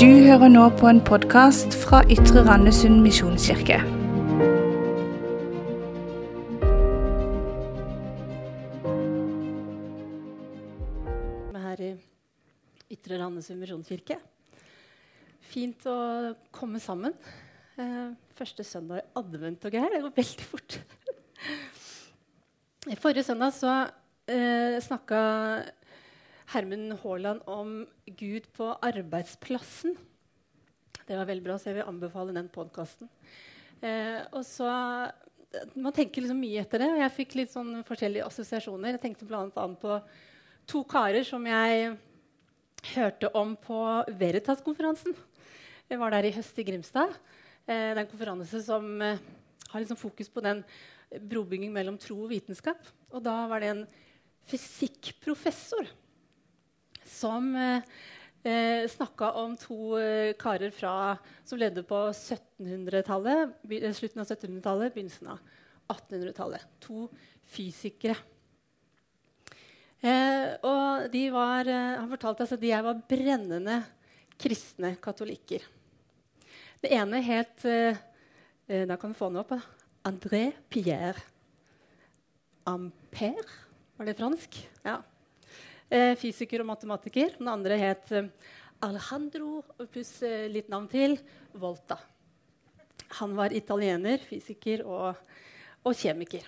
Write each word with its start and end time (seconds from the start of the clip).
Du 0.00 0.06
hører 0.08 0.48
nå 0.48 0.62
på 0.80 0.86
en 0.88 1.02
podkast 1.04 1.74
fra 1.76 1.98
Ytre 2.08 2.40
Randesund 2.46 3.02
misjonskirke. 3.04 3.76
Vi 11.44 11.52
er 11.52 11.66
her 11.66 11.82
i 11.84 11.90
Ytre 12.96 13.18
Randesund 13.20 13.60
misjonskirke. 13.60 14.16
Fint 15.50 15.84
å 15.92 15.98
komme 16.48 16.80
sammen. 16.80 17.12
Eh, 17.76 18.16
første 18.40 18.64
søndag 18.64 19.02
i 19.02 19.08
advent 19.20 19.68
og 19.68 19.74
greier. 19.76 19.92
Det 19.92 20.00
går 20.06 20.16
veldig 20.16 20.46
fort. 20.54 20.78
Forrige 23.04 23.28
søndag 23.28 23.52
så 23.52 23.76
eh, 24.32 24.80
snakka 24.80 25.20
Hermen 26.50 26.96
Haaland 26.98 27.44
om 27.46 27.84
Gud 28.18 28.48
på 28.56 28.72
arbeidsplassen. 28.82 29.92
Det 31.06 31.14
var 31.14 31.28
veldig 31.28 31.44
bra, 31.44 31.54
så 31.54 31.68
jeg 31.70 31.76
vil 31.76 31.86
anbefale 31.86 32.34
den 32.34 32.48
podkasten. 32.50 33.06
Eh, 33.78 34.18
så 34.46 34.70
Man 35.74 35.94
tenker 35.94 36.22
liksom 36.22 36.38
mye 36.38 36.62
etter 36.62 36.82
det, 36.82 36.88
og 36.90 37.00
jeg 37.02 37.14
fikk 37.14 37.36
litt 37.38 37.50
sånn 37.50 37.84
forskjellige 37.86 38.26
assosiasjoner. 38.26 38.94
Jeg 38.94 39.02
tenkte 39.02 39.26
bl.a. 39.26 39.46
på 39.50 39.96
to 40.70 40.82
karer 40.86 41.26
som 41.26 41.46
jeg 41.46 41.96
hørte 42.94 43.30
om 43.38 43.56
på 43.58 43.80
Veritas-konferansen. 44.18 45.14
Jeg 45.90 46.02
var 46.02 46.14
der 46.14 46.28
i 46.28 46.34
høst 46.34 46.58
i 46.58 46.66
Grimstad. 46.66 47.14
Eh, 47.66 47.94
det 47.94 47.94
er 47.94 48.02
en 48.04 48.10
konferanse 48.10 48.62
som 48.66 48.90
eh, 49.02 49.22
har 49.70 49.82
liksom 49.82 49.98
fokus 49.98 50.30
på 50.30 50.42
den 50.42 50.66
brobygging 51.30 51.70
mellom 51.74 51.98
tro 51.98 52.20
og 52.24 52.30
vitenskap. 52.34 52.82
Og 53.14 53.22
da 53.22 53.38
var 53.50 53.62
det 53.62 53.74
en 53.74 53.86
fysikkprofessor 54.50 55.90
som 57.10 57.50
eh, 57.56 57.82
eh, 58.46 58.88
snakka 58.88 59.32
om 59.42 59.56
to 59.58 59.98
eh, 59.98 60.32
karer 60.38 60.72
fra, 60.74 61.16
som 61.44 61.60
levde 61.60 61.84
på 61.86 61.98
1700-tallet, 62.12 63.56
eh, 63.70 63.92
slutten 63.96 64.22
av 64.22 64.28
1700-tallet, 64.28 64.94
begynnelsen 64.94 65.32
av 65.34 65.40
1800-tallet. 65.90 66.66
To 66.86 67.08
fysikere. 67.50 68.16
Eh, 70.00 70.54
og 70.64 71.10
de 71.12 71.26
var, 71.34 71.68
han 71.68 72.08
fortalte 72.08 72.46
altså, 72.46 72.60
de 72.60 72.72
var 72.72 73.02
brennende 73.10 73.82
kristne 74.40 74.94
katolikker. 75.02 75.66
Det 76.80 76.94
ene 76.96 77.20
het 77.20 77.66
eh, 77.68 77.98
Da 78.88 78.96
kan 78.96 79.10
vi 79.10 79.18
få 79.18 79.28
den 79.28 79.42
opp. 79.42 79.50
André 80.06 80.52
Pierre 80.70 81.18
Ampère. 82.64 83.50
Var 83.98 84.06
det 84.06 84.14
fransk? 84.16 84.56
Ja. 84.86 85.00
Eh, 85.90 86.14
fysiker 86.14 86.62
og 86.62 86.68
matematiker. 86.68 87.32
Den 87.40 87.50
andre 87.50 87.76
het 87.80 88.12
eh, 88.14 88.30
Alejandro 88.86 89.58
pluss 89.90 90.20
eh, 90.22 90.46
litt 90.46 90.70
navn 90.70 90.86
til 90.90 91.16
Volta. 91.58 91.96
Han 93.18 93.34
var 93.34 93.50
italiener, 93.50 94.22
fysiker 94.22 94.84
og, 94.86 95.18
og 95.82 95.96
kjemiker. 95.98 96.46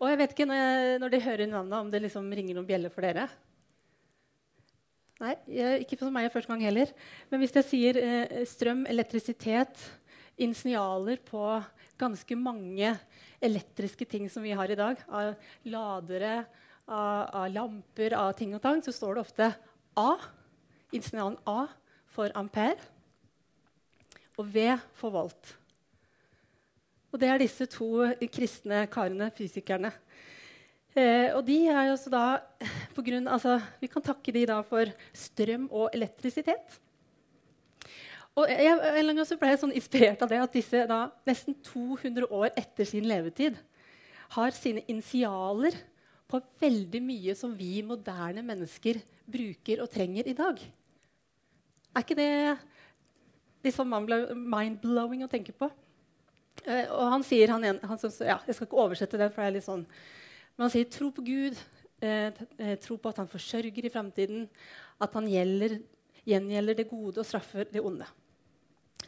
Og 0.00 0.10
jeg 0.10 0.18
vet 0.18 0.34
ikke 0.34 0.48
når, 0.50 0.58
jeg, 0.58 0.98
når 1.04 1.14
de 1.14 1.22
hører 1.28 1.52
navnet, 1.52 1.78
om 1.78 1.92
det 1.92 2.02
liksom 2.02 2.26
ringer 2.34 2.58
noen 2.58 2.66
bjeller 2.66 2.90
for 2.90 3.06
dere. 3.06 3.28
Nei, 5.22 5.36
jeg, 5.46 5.86
ikke 5.86 6.02
for 6.02 6.12
meg 6.12 6.26
første 6.34 6.50
gang 6.50 6.66
heller. 6.66 6.90
Men 7.30 7.40
hvis 7.40 7.54
jeg 7.56 7.70
sier 7.70 8.02
eh, 8.02 8.42
strøm, 8.50 8.84
elektrisitet, 8.90 9.86
initialer 10.36 11.22
på 11.30 11.46
ganske 11.96 12.36
mange 12.36 12.90
elektriske 13.38 14.04
ting 14.10 14.26
som 14.28 14.42
vi 14.42 14.52
har 14.58 14.68
i 14.68 14.82
dag, 14.82 14.98
av 15.06 15.36
ladere, 15.70 16.40
av, 16.86 17.28
av 17.42 17.46
lamper, 17.52 18.14
av 18.16 18.32
ting 18.38 18.54
og 18.56 18.62
tang, 18.62 18.82
så 18.82 18.94
står 18.94 19.16
det 19.16 19.24
ofte 19.26 19.50
A. 19.98 20.10
Initialen 20.94 21.38
A 21.50 21.66
for 22.14 22.32
ampere 22.38 22.78
og 24.36 24.48
V 24.52 24.66
for 24.96 25.14
volt. 25.14 25.54
Og 27.12 27.20
det 27.20 27.28
er 27.32 27.40
disse 27.40 27.66
to 27.72 28.04
kristne 28.32 28.84
karene, 28.92 29.30
fysikerne. 29.34 29.92
Eh, 30.96 31.32
og 31.36 31.42
de 31.46 31.58
er 31.68 31.88
jo 31.88 31.94
også 31.94 32.12
da 32.12 32.24
på 32.96 33.04
grunn, 33.04 33.28
altså, 33.28 33.60
Vi 33.80 33.88
kan 33.88 34.04
takke 34.04 34.32
de 34.32 34.46
da 34.48 34.60
for 34.64 34.92
strøm 35.12 35.68
og 35.70 35.90
elektrisitet. 35.94 36.80
Og 38.36 38.50
jeg, 38.52 38.76
en 39.00 39.16
gang 39.16 39.24
så 39.24 39.38
ble 39.40 39.48
jeg 39.48 39.62
sånn 39.62 39.72
inspirert 39.76 40.22
av 40.24 40.28
det 40.28 40.42
at 40.44 40.52
disse 40.52 40.82
da, 40.88 41.06
nesten 41.24 41.56
200 41.64 42.28
år 42.28 42.50
etter 42.52 42.84
sin 42.84 43.06
levetid 43.08 43.56
har 44.36 44.52
sine 44.52 44.82
initialer 44.92 45.76
på 46.26 46.40
veldig 46.60 47.00
mye 47.04 47.34
som 47.38 47.52
vi 47.54 47.78
moderne 47.86 48.42
mennesker 48.46 48.98
bruker 49.26 49.82
og 49.84 49.90
trenger 49.92 50.26
i 50.26 50.34
dag. 50.36 50.60
Er 51.94 52.04
ikke 52.04 52.18
det 52.18 52.30
litt 53.64 53.76
sånn 53.76 53.90
mind-blowing 53.90 55.24
å 55.26 55.30
tenke 55.30 55.54
på? 55.54 55.70
Uh, 56.66 56.86
og 56.96 57.10
han 57.12 57.24
sier 57.26 57.52
han, 57.52 57.62
han, 57.62 57.98
synes, 58.00 58.16
ja, 58.24 58.38
Jeg 58.48 58.56
skal 58.56 58.66
ikke 58.66 58.78
oversette 58.80 59.18
det, 59.20 59.28
for 59.34 59.44
det 59.44 59.50
er 59.50 59.56
litt 59.58 59.66
sånn 59.66 59.84
men 60.56 60.64
han 60.64 60.72
sier 60.72 60.88
tro 60.88 61.10
på 61.12 61.20
Gud, 61.24 61.58
eh, 62.00 62.32
tro 62.80 62.96
på 62.96 63.10
at 63.12 63.18
han 63.20 63.28
forsørger 63.28 63.84
i 63.84 63.92
framtiden, 63.92 64.46
at 65.00 65.12
han 65.12 65.26
gjelder, 65.28 65.76
gjengjelder 66.24 66.78
det 66.78 66.88
gode 66.88 67.20
og 67.20 67.28
straffer 67.28 67.68
det 67.68 67.82
onde. 67.84 68.06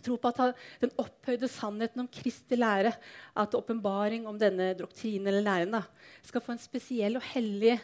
Tro 0.04 0.16
på 0.20 0.32
at 0.32 0.58
den 0.82 0.92
opphøyde 1.00 1.50
sannheten 1.50 2.04
om 2.04 2.10
Kristi 2.10 2.58
lære, 2.58 2.92
at 3.36 3.56
åpenbaring 3.58 4.26
om 4.28 4.38
denne 4.40 4.72
doktrinen 4.78 5.30
eller 5.30 5.46
læren 5.46 5.78
da, 5.78 5.84
skal 6.26 6.44
få 6.44 6.54
en 6.54 6.62
spesiell 6.62 7.18
og 7.18 7.26
hellig 7.32 7.78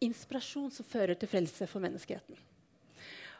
inspirasjon 0.00 0.70
som 0.72 0.86
fører 0.88 1.18
til 1.18 1.28
frelse 1.30 1.68
for 1.68 1.82
menneskeheten. 1.82 2.38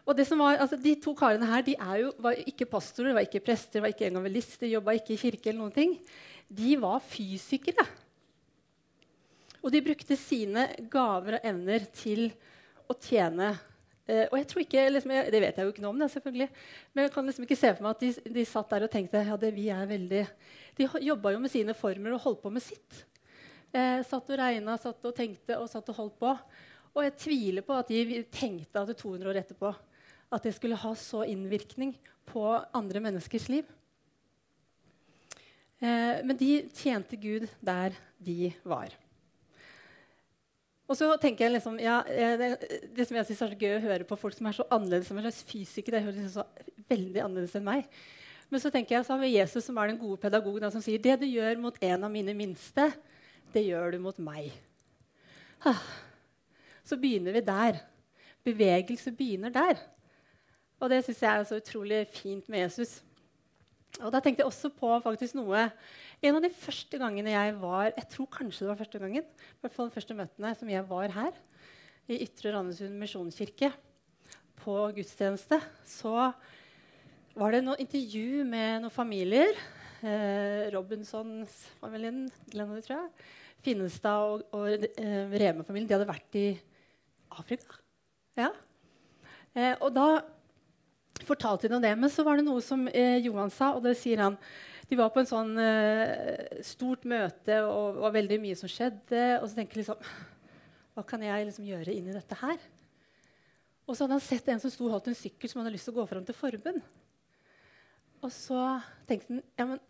Og 0.08 0.16
var, 0.16 0.56
altså 0.58 0.76
De 0.76 0.94
to 0.96 1.14
karene 1.14 1.46
her 1.46 1.62
de 1.62 1.76
jo, 2.00 2.12
var 2.18 2.32
ikke 2.32 2.66
pastorer, 2.66 3.14
var 3.14 3.26
ikke 3.26 3.42
prester, 3.44 3.80
var 3.80 3.92
ikke 3.92 4.08
evangelister, 4.08 4.66
jobba 4.66 4.96
ikke 4.96 5.14
i 5.14 5.20
kirke. 5.20 5.50
eller 5.50 5.60
noen 5.60 5.72
ting. 5.72 5.98
De 6.48 6.76
var 6.80 7.00
fysikere. 7.00 7.86
Og 9.62 9.70
de 9.70 9.82
brukte 9.84 10.16
sine 10.16 10.66
gaver 10.90 11.36
og 11.36 11.44
evner 11.44 11.84
til 11.92 12.30
å 12.88 12.96
tjene. 12.96 13.52
Eh, 14.10 14.24
og 14.26 14.38
jeg 14.40 14.48
tror 14.50 14.62
ikke, 14.64 14.86
liksom, 14.90 15.12
jeg, 15.14 15.32
Det 15.32 15.42
vet 15.44 15.58
jeg 15.60 15.68
jo 15.68 15.74
ikke 15.74 15.84
noe 15.84 15.92
om, 15.94 16.00
det, 16.02 16.10
selvfølgelig. 16.14 16.48
men 16.94 17.06
jeg 17.06 17.12
kan 17.14 17.28
liksom 17.30 17.46
ikke 17.46 17.60
se 17.60 17.70
for 17.74 17.86
meg 17.86 17.94
at 17.94 18.02
de, 18.02 18.32
de 18.38 18.46
satt 18.48 18.72
der 18.74 18.86
og 18.86 18.90
tenkte 18.90 19.22
ja, 19.28 19.36
det, 19.38 19.52
vi 19.54 19.68
er 19.70 19.86
veldig... 19.90 20.24
De 20.78 20.88
jobba 21.04 21.34
jo 21.34 21.42
med 21.42 21.52
sine 21.52 21.76
formler 21.76 22.16
og 22.16 22.24
holdt 22.24 22.42
på 22.42 22.52
med 22.54 22.64
sitt. 22.64 23.04
Uh, 23.70 24.00
satt 24.06 24.30
og 24.32 24.38
regna, 24.40 24.74
satt 24.80 25.04
og 25.06 25.14
tenkte 25.14 25.58
og 25.60 25.68
satt 25.70 25.90
og 25.92 25.98
holdt 25.98 26.16
på. 26.22 26.32
Og 26.96 27.04
jeg 27.06 27.18
tviler 27.22 27.66
på 27.66 27.76
at 27.76 27.90
de 27.92 28.22
tenkte 28.32 28.80
at 28.80 28.88
det 28.90 28.96
200 28.98 29.30
år 29.30 29.40
etterpå 29.42 29.74
at 30.30 30.46
det 30.46 30.54
skulle 30.56 30.78
ha 30.78 30.94
så 30.98 31.24
innvirkning 31.26 31.92
på 32.30 32.44
andre 32.74 33.02
menneskers 33.02 33.48
liv. 33.50 33.68
Eh, 35.80 36.22
men 36.26 36.36
de 36.38 36.50
tjente 36.76 37.18
Gud 37.18 37.48
der 37.60 37.96
de 38.18 38.52
var. 38.62 38.94
Og 40.90 40.98
så 40.98 41.06
tenker 41.22 41.46
jeg 41.46 41.54
liksom, 41.54 41.76
ja, 41.78 42.00
eh, 42.10 42.32
det, 42.38 42.48
det 42.96 43.04
som 43.06 43.14
jeg 43.14 43.28
synes 43.28 43.42
er 43.44 43.52
så 43.52 43.58
gøy 43.60 43.76
å 43.76 43.82
høre 43.84 44.06
på 44.08 44.18
folk 44.18 44.34
som 44.34 44.48
er 44.50 44.56
så 44.56 44.66
annerledes 44.74 45.06
som 45.06 45.20
en 45.20 45.28
slags 45.28 45.44
fysikere. 45.46 46.00
det 46.00 46.06
høres 46.08 46.18
liksom 46.18 46.42
så 46.42 46.86
veldig 46.90 47.22
annerledes 47.22 47.54
enn 47.54 47.68
meg. 47.68 47.86
Men 48.50 48.62
så 48.62 48.72
tenker 48.74 48.96
jeg 48.96 49.06
så 49.06 49.14
har 49.14 49.22
vi 49.22 49.36
Jesus 49.36 49.68
som 49.68 49.78
er 49.78 49.92
den 49.92 50.00
gode 50.00 50.18
pedagogen 50.18 50.72
som 50.74 50.82
sier 50.82 50.98
det 51.02 51.20
du 51.20 51.28
gjør 51.30 51.60
mot 51.62 51.76
en 51.86 52.08
av 52.08 52.10
mine 52.10 52.34
minste, 52.34 52.88
det 53.54 53.62
gjør 53.68 53.94
du 53.94 54.00
mot 54.02 54.18
meg. 54.18 54.50
Ah. 55.62 55.78
Så 56.82 56.98
begynner 56.98 57.36
vi 57.38 57.44
der. 57.46 57.78
Bevegelse 58.42 59.12
begynner 59.14 59.54
der. 59.54 59.78
Og 60.82 60.90
det 60.90 61.04
syns 61.06 61.22
jeg 61.22 61.30
er 61.30 61.46
så 61.46 61.60
utrolig 61.60 62.02
fint 62.10 62.48
med 62.50 62.64
Jesus. 62.64 62.98
Og 64.00 64.10
da 64.10 64.18
tenkte 64.18 64.42
jeg 64.42 64.50
også 64.50 64.72
på 64.74 64.90
faktisk 65.04 65.36
noe 65.38 65.68
En 66.20 66.36
av 66.36 66.42
de 66.44 66.50
første 66.52 66.98
gangene 67.00 67.32
jeg 67.32 67.52
var 67.62 67.94
Jeg 67.94 68.08
tror 68.12 68.28
kanskje 68.34 68.66
det 68.66 68.70
var 68.70 68.80
første 68.82 69.00
gangen, 69.00 69.24
i 69.24 69.62
hvert 69.62 69.76
fall 69.76 69.88
de 69.88 69.94
første 69.94 70.16
møtene 70.16 70.52
som 70.58 70.68
jeg 70.68 70.84
var 70.90 71.14
her, 71.14 71.36
i 72.10 72.18
Ytre 72.26 72.52
Randesund 72.52 72.98
misjonskirke, 73.00 73.70
på 74.60 74.74
gudstjeneste, 74.92 75.56
så 75.88 76.32
var 77.38 77.54
det 77.54 77.62
noe 77.64 77.80
intervju 77.80 78.42
med 78.44 78.82
noen 78.82 78.92
familier. 78.92 79.54
Eh, 80.04 80.66
Robinsons-familien, 80.74 82.26
Glenn, 82.52 82.74
tror 82.84 82.96
jeg. 82.98 83.28
Finnestad 83.64 84.26
og, 84.26 84.42
og 84.56 84.84
eh, 84.90 85.32
Reme-familien. 85.40 85.88
De 85.88 85.96
hadde 85.96 86.10
vært 86.10 86.36
i 86.36 86.48
Afrika. 87.40 87.78
Ja. 88.36 88.50
Eh, 89.54 89.72
og 89.78 89.94
da 89.96 90.08
fortalte 91.24 91.70
de 91.70 91.78
om 91.78 91.84
det. 91.84 91.94
Men 91.96 92.12
så 92.12 92.26
var 92.26 92.36
det 92.36 92.44
noe 92.44 92.60
som 92.64 92.84
eh, 92.92 93.22
Johan 93.24 93.52
sa, 93.54 93.72
og 93.76 93.86
det 93.86 93.96
sier 94.00 94.26
han. 94.26 94.36
De 94.90 94.98
var 94.98 95.12
på 95.14 95.22
en 95.22 95.28
sånn 95.30 95.52
uh, 95.54 96.62
stort 96.66 97.04
møte, 97.06 97.60
og 97.62 97.94
det 97.94 98.02
var 98.02 98.14
veldig 98.16 98.38
mye 98.42 98.58
som 98.58 98.70
skjedde. 98.70 99.22
Og 99.38 99.46
så 99.46 99.60
tenker 99.60 99.78
jeg 99.78 99.84
liksom 99.84 100.00
Hva 100.96 101.04
kan 101.06 101.22
jeg 101.22 101.46
liksom 101.46 101.68
gjøre 101.68 101.94
inni 101.94 102.14
dette 102.14 102.38
her? 102.40 102.58
Og 103.86 103.94
så 103.94 104.04
hadde 104.04 104.16
han 104.18 104.24
sett 104.24 104.50
en 104.50 104.60
som 104.62 104.72
sto 104.72 104.88
og 104.88 104.96
holdt 104.96 105.12
en 105.12 105.18
sykkel 105.18 105.50
som 105.50 105.60
han 105.60 105.68
hadde 105.68 105.76
lyst 105.76 105.86
til 105.88 105.94
å 105.94 106.00
gå 106.00 106.08
fram 106.10 106.26
til 106.26 106.36
forbund. 106.36 106.82
Og 108.20 108.34
så 108.34 108.58
tenkte 109.08 109.32
han 109.32 109.40
ja, 109.58 109.66
men 109.66 109.80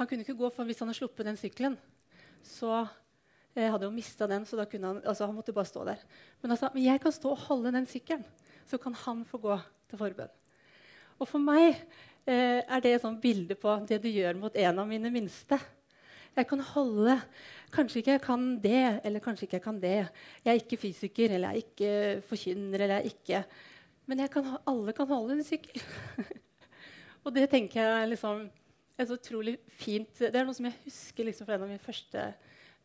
han 0.00 0.08
kunne 0.08 0.24
ikke 0.24 0.38
gå, 0.40 0.48
for 0.52 0.68
hvis 0.68 0.80
han 0.80 0.88
hadde 0.88 0.98
sluppet 0.98 1.28
den 1.28 1.38
sykkelen, 1.40 1.76
så 2.44 2.72
eh, 2.80 3.68
hadde 3.68 3.86
han 3.86 3.96
mista 3.96 4.28
den. 4.28 4.46
så 4.48 4.56
Han 4.56 5.02
altså 5.04 5.26
han 5.28 5.36
måtte 5.36 5.52
bare 5.52 5.68
stå 5.68 5.84
der. 5.84 6.00
Men 6.40 6.52
han 6.52 6.60
sa 6.60 6.70
men 6.72 6.84
jeg 6.84 7.00
kan 7.00 7.12
stå 7.12 7.32
og 7.32 7.44
holde 7.48 7.72
den 7.72 7.86
sykkelen, 7.86 8.24
så 8.66 8.78
kan 8.78 8.94
han 8.94 9.24
få 9.24 9.38
gå 9.38 9.60
til 9.88 10.00
forbønn. 10.00 10.32
Og 11.20 11.28
for 11.28 11.38
meg 11.38 11.76
eh, 12.26 12.60
er 12.60 12.82
det 12.82 12.94
et 12.96 13.04
sånt 13.04 13.20
bilde 13.22 13.56
på 13.58 13.74
det 13.88 14.00
du 14.02 14.08
gjør 14.10 14.38
mot 14.40 14.56
en 14.56 14.82
av 14.82 14.88
mine 14.88 15.12
minste. 15.12 15.58
Jeg 16.36 16.46
kan 16.46 16.60
holde 16.72 17.16
Kanskje 17.70 18.00
ikke 18.00 18.14
jeg 18.16 18.22
kan 18.24 18.46
det, 18.58 19.00
eller 19.06 19.22
kanskje 19.22 19.46
ikke 19.46 19.60
jeg 19.60 19.62
kan 19.62 19.76
det. 19.78 19.98
Jeg 20.42 20.50
er 20.50 20.58
ikke 20.58 20.78
fysiker, 20.80 21.36
eller 21.36 21.52
jeg 21.52 21.60
er 21.60 21.68
ikke 21.68 22.22
forkynner, 22.26 22.82
eller 22.82 22.94
jeg 22.96 23.04
er 23.04 23.12
ikke 23.12 23.42
Men 24.10 24.22
kan, 24.26 24.48
alle 24.66 24.92
kan 24.92 25.06
holde 25.06 25.36
en 25.36 25.44
sykkel. 25.46 25.82
og 27.24 27.34
det 27.36 27.44
tenker 27.52 27.78
jeg 27.78 28.08
liksom, 28.10 28.48
er 28.98 29.06
så 29.06 29.14
utrolig 29.14 29.54
fint. 29.70 30.10
Det 30.18 30.34
er 30.34 30.48
noe 30.48 30.56
som 30.56 30.66
jeg 30.66 30.80
husker 30.82 31.28
liksom, 31.28 31.46
fra 31.46 31.54
en 31.54 31.62
av 31.62 31.70
mine 31.70 31.84
første 31.84 32.24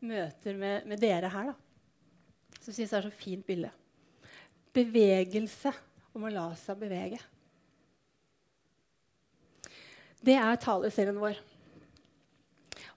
møter 0.06 0.54
med, 0.54 0.86
med 0.86 1.02
dere 1.02 1.32
her. 1.32 1.50
da. 1.50 2.60
Som 2.60 2.76
syns 2.76 2.94
er 2.94 3.08
så 3.08 3.10
fint 3.10 3.42
bilde. 3.46 3.72
Bevegelse 4.76 5.74
om 6.14 6.28
å 6.28 6.30
la 6.30 6.46
seg 6.60 6.78
bevege. 6.78 7.18
Det 10.26 10.34
er 10.34 10.58
taleserien 10.58 11.18
vår. 11.22 11.38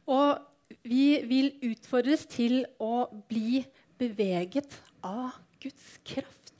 Og 0.10 0.40
vi 0.82 1.20
vil 1.30 1.52
utfordres 1.70 2.26
til 2.30 2.64
å 2.82 3.06
bli 3.30 3.62
beveget 4.00 4.80
av 5.06 5.38
Guds 5.62 6.00
kraft. 6.08 6.56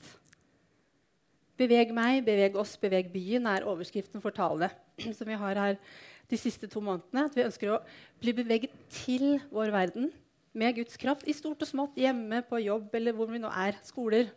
Beveg 1.60 1.90
meg, 1.92 2.22
beveg 2.24 2.54
oss, 2.56 2.76
beveg 2.80 3.10
byen 3.12 3.48
er 3.50 3.66
overskriften 3.68 4.22
for 4.22 4.32
talene 4.32 4.70
som 5.16 5.28
vi 5.28 5.40
har 5.40 5.58
her 5.60 5.80
de 6.30 6.38
siste 6.38 6.70
to 6.70 6.80
månedene. 6.84 7.26
At 7.26 7.36
vi 7.36 7.44
ønsker 7.48 7.74
å 7.74 7.82
bli 8.22 8.36
beveget 8.36 8.76
til 9.02 9.40
vår 9.50 9.74
verden 9.74 10.08
med 10.56 10.78
Guds 10.78 10.96
kraft 11.00 11.26
i 11.26 11.34
stort 11.34 11.60
og 11.66 11.68
smått, 11.68 11.98
hjemme, 11.98 12.44
på 12.46 12.62
jobb 12.62 12.94
eller 12.94 13.16
hvor 13.16 13.30
vi 13.30 13.42
nå 13.42 13.50
er. 13.50 13.76
Skoler. 13.86 14.30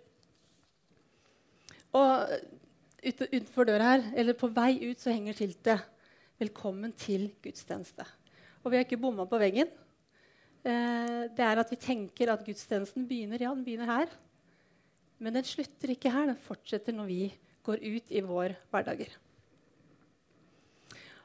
Og 1.93 2.33
utenfor 3.03 3.69
døra 3.69 3.93
her, 3.93 4.05
eller 4.17 4.37
på 4.37 4.49
vei 4.49 4.71
ut, 4.89 4.97
så 5.01 5.13
henger 5.13 5.37
skiltet 5.37 5.92
'Velkommen 6.43 6.91
til 6.91 7.29
gudstjeneste'. 7.39 8.03
Og 8.63 8.71
vi 8.71 8.75
har 8.75 8.83
ikke 8.83 8.99
bomma 8.99 9.23
på 9.23 9.39
veggen. 9.39 9.69
Eh, 10.63 11.23
det 11.31 11.39
er 11.39 11.59
at 11.59 11.71
vi 11.71 11.79
tenker 11.79 12.31
at 12.33 12.43
gudstjenesten 12.43 13.07
begynner 13.07 13.39
ja, 13.39 13.53
den 13.55 13.63
begynner 13.63 13.87
her. 13.87 14.11
Men 15.19 15.37
den 15.37 15.47
slutter 15.47 15.93
ikke 15.93 16.11
her. 16.11 16.27
Den 16.33 16.39
fortsetter 16.39 16.95
når 16.95 17.07
vi 17.07 17.21
går 17.63 17.79
ut 17.79 18.11
i 18.11 18.19
vår 18.19 18.57
hverdager. 18.73 19.15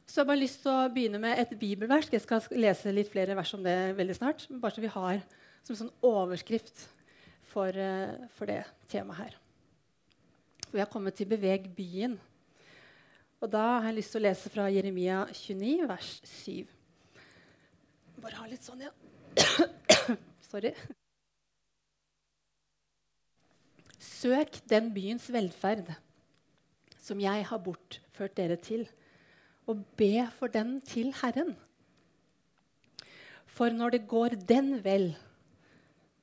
Så 0.07 0.21
jeg 0.21 0.23
har 0.23 0.31
bare 0.31 0.41
lyst 0.45 0.63
til 0.63 0.71
å 0.71 0.87
begynne 0.95 1.19
med 1.19 1.43
et 1.43 1.59
bibelvers. 1.59 2.13
Jeg 2.13 2.23
skal 2.23 2.47
lese 2.55 2.95
litt 2.95 3.11
flere 3.11 3.35
vers 3.37 3.51
om 3.59 3.67
det 3.67 3.77
veldig 3.99 4.17
snart. 4.17 4.47
Bare 4.55 4.77
så 4.77 4.85
vi 4.85 4.95
har 4.95 5.19
som 5.67 5.77
sånn 5.83 5.93
overskrift 6.07 6.87
for, 7.51 7.75
uh, 7.75 8.15
for 8.39 8.47
det 8.47 8.63
temaet 8.89 9.19
her. 9.25 9.37
Vi 10.71 10.79
har 10.79 10.87
kommet 10.87 11.19
til 11.19 11.27
'Beveg 11.27 11.75
byen'. 11.75 12.19
Og 13.39 13.51
da 13.53 13.65
har 13.79 13.87
jeg 13.91 14.01
lyst 14.01 14.15
til 14.15 14.21
å 14.21 14.27
lese 14.27 14.51
fra 14.51 14.67
Jeremia 14.73 15.21
29, 15.31 15.87
vers 15.87 16.09
7. 16.27 16.67
Bare 18.19 18.41
ha 18.41 18.49
litt 18.51 18.67
sånn, 18.67 18.83
ja. 18.83 18.91
Sorry. 20.51 20.73
Søk 24.03 24.59
den 24.71 24.91
byens 24.95 25.29
velferd 25.31 25.93
som 26.99 27.23
jeg 27.23 27.47
har 27.47 27.63
bortført 27.63 28.35
dere 28.37 28.59
til, 28.61 28.83
og 29.71 29.85
be 30.01 30.27
for 30.35 30.51
den 30.53 30.81
til 30.85 31.13
Herren. 31.21 31.55
For 33.47 33.73
når 33.75 33.95
det 33.97 34.07
går 34.11 34.37
den 34.49 34.75
vel, 34.85 35.13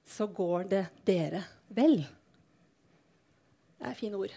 så 0.06 0.28
går 0.28 0.68
det 0.74 0.84
dere 1.08 1.46
vel. 1.74 2.02
Det 3.80 3.88
er 3.90 3.98
fine 3.98 4.20
ord. 4.20 4.36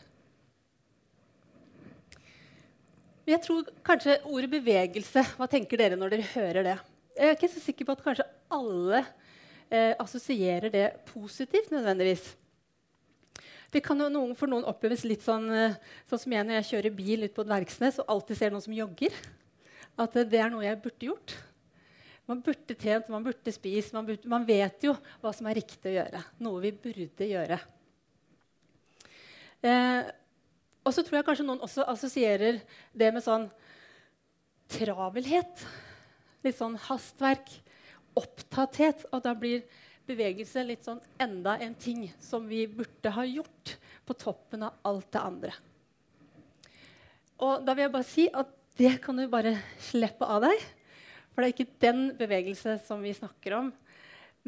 Jeg 3.28 3.42
tror 3.44 3.66
kanskje 3.84 4.14
ordet 4.24 4.48
bevegelse 4.54 5.24
Hva 5.36 5.48
tenker 5.50 5.80
dere 5.80 5.98
når 6.00 6.14
dere 6.14 6.28
hører 6.32 6.64
det? 6.64 6.76
Jeg 7.18 7.28
er 7.28 7.34
ikke 7.36 7.50
så 7.52 7.60
sikker 7.60 7.88
på 7.88 7.96
at 7.96 8.04
kanskje 8.04 8.28
alle 8.54 9.00
eh, 9.02 9.94
assosierer 9.98 10.70
det 10.70 10.84
positivt 11.08 11.72
nødvendigvis. 11.74 12.28
Det 13.74 13.82
kan 13.84 13.98
noen, 13.98 14.36
for 14.38 14.48
noen 14.48 14.64
oppleves 14.70 15.02
litt 15.04 15.26
sånn, 15.26 15.48
eh, 15.50 15.74
sånn 16.08 16.22
som 16.22 16.36
jeg 16.36 16.46
når 16.46 16.60
jeg 16.60 16.68
kjører 16.68 16.94
bil 16.94 17.26
ut 17.26 17.34
på 17.34 17.42
et 17.42 17.50
verksted 17.50 17.98
og 18.00 18.12
alltid 18.14 18.38
ser 18.38 18.54
noen 18.54 18.64
som 18.64 18.76
jogger. 18.76 19.18
At 19.98 20.14
eh, 20.14 20.28
det 20.30 20.40
er 20.44 20.54
noe 20.54 20.62
jeg 20.62 20.78
burde 20.84 21.10
gjort. 21.10 21.34
Man 22.30 22.44
burde 22.44 22.78
trent, 22.78 23.10
man 23.10 23.26
burde 23.26 23.52
spist. 23.52 23.92
Man, 23.96 24.08
man, 24.30 24.46
vet 24.48 24.86
jo 24.86 24.94
hva 25.24 25.34
som 25.34 25.50
er 25.50 25.58
riktig 25.58 25.90
å 25.90 25.96
gjøre. 25.98 26.22
Noe 26.46 26.62
vi 26.64 26.72
burde 26.86 27.28
gjøre. 27.32 27.58
Eh, 29.66 30.14
og 30.88 30.94
så 30.96 31.04
tror 31.04 31.18
jeg 31.18 31.26
kanskje 31.26 31.44
noen 31.44 31.64
også 31.64 31.84
assosierer 31.92 32.62
det 32.96 33.10
med 33.12 33.20
sånn 33.20 33.44
travelhet. 34.72 35.64
Litt 36.46 36.56
sånn 36.56 36.78
hastverk, 36.80 37.50
opptatthet. 38.16 39.04
Og 39.12 39.20
da 39.26 39.34
blir 39.36 39.66
bevegelse 40.08 40.64
litt 40.64 40.86
sånn 40.88 41.02
enda 41.20 41.58
en 41.60 41.74
ting 41.76 42.06
som 42.24 42.46
vi 42.48 42.62
burde 42.72 43.12
ha 43.12 43.24
gjort 43.28 43.74
på 44.08 44.16
toppen 44.16 44.64
av 44.64 44.78
alt 44.88 45.10
det 45.12 45.20
andre. 45.20 45.52
Og 47.44 47.66
da 47.66 47.74
vil 47.74 47.84
jeg 47.84 47.94
bare 47.98 48.08
si 48.08 48.24
at 48.32 48.54
det 48.78 48.94
kan 49.04 49.18
du 49.18 49.26
bare 49.28 49.58
slippe 49.90 50.24
av 50.24 50.46
deg. 50.46 50.62
For 51.34 51.42
det 51.44 51.50
er 51.50 51.54
ikke 51.54 51.82
den 51.84 52.00
bevegelse 52.16 52.78
som 52.86 53.04
vi 53.04 53.12
snakker 53.14 53.58
om, 53.58 53.68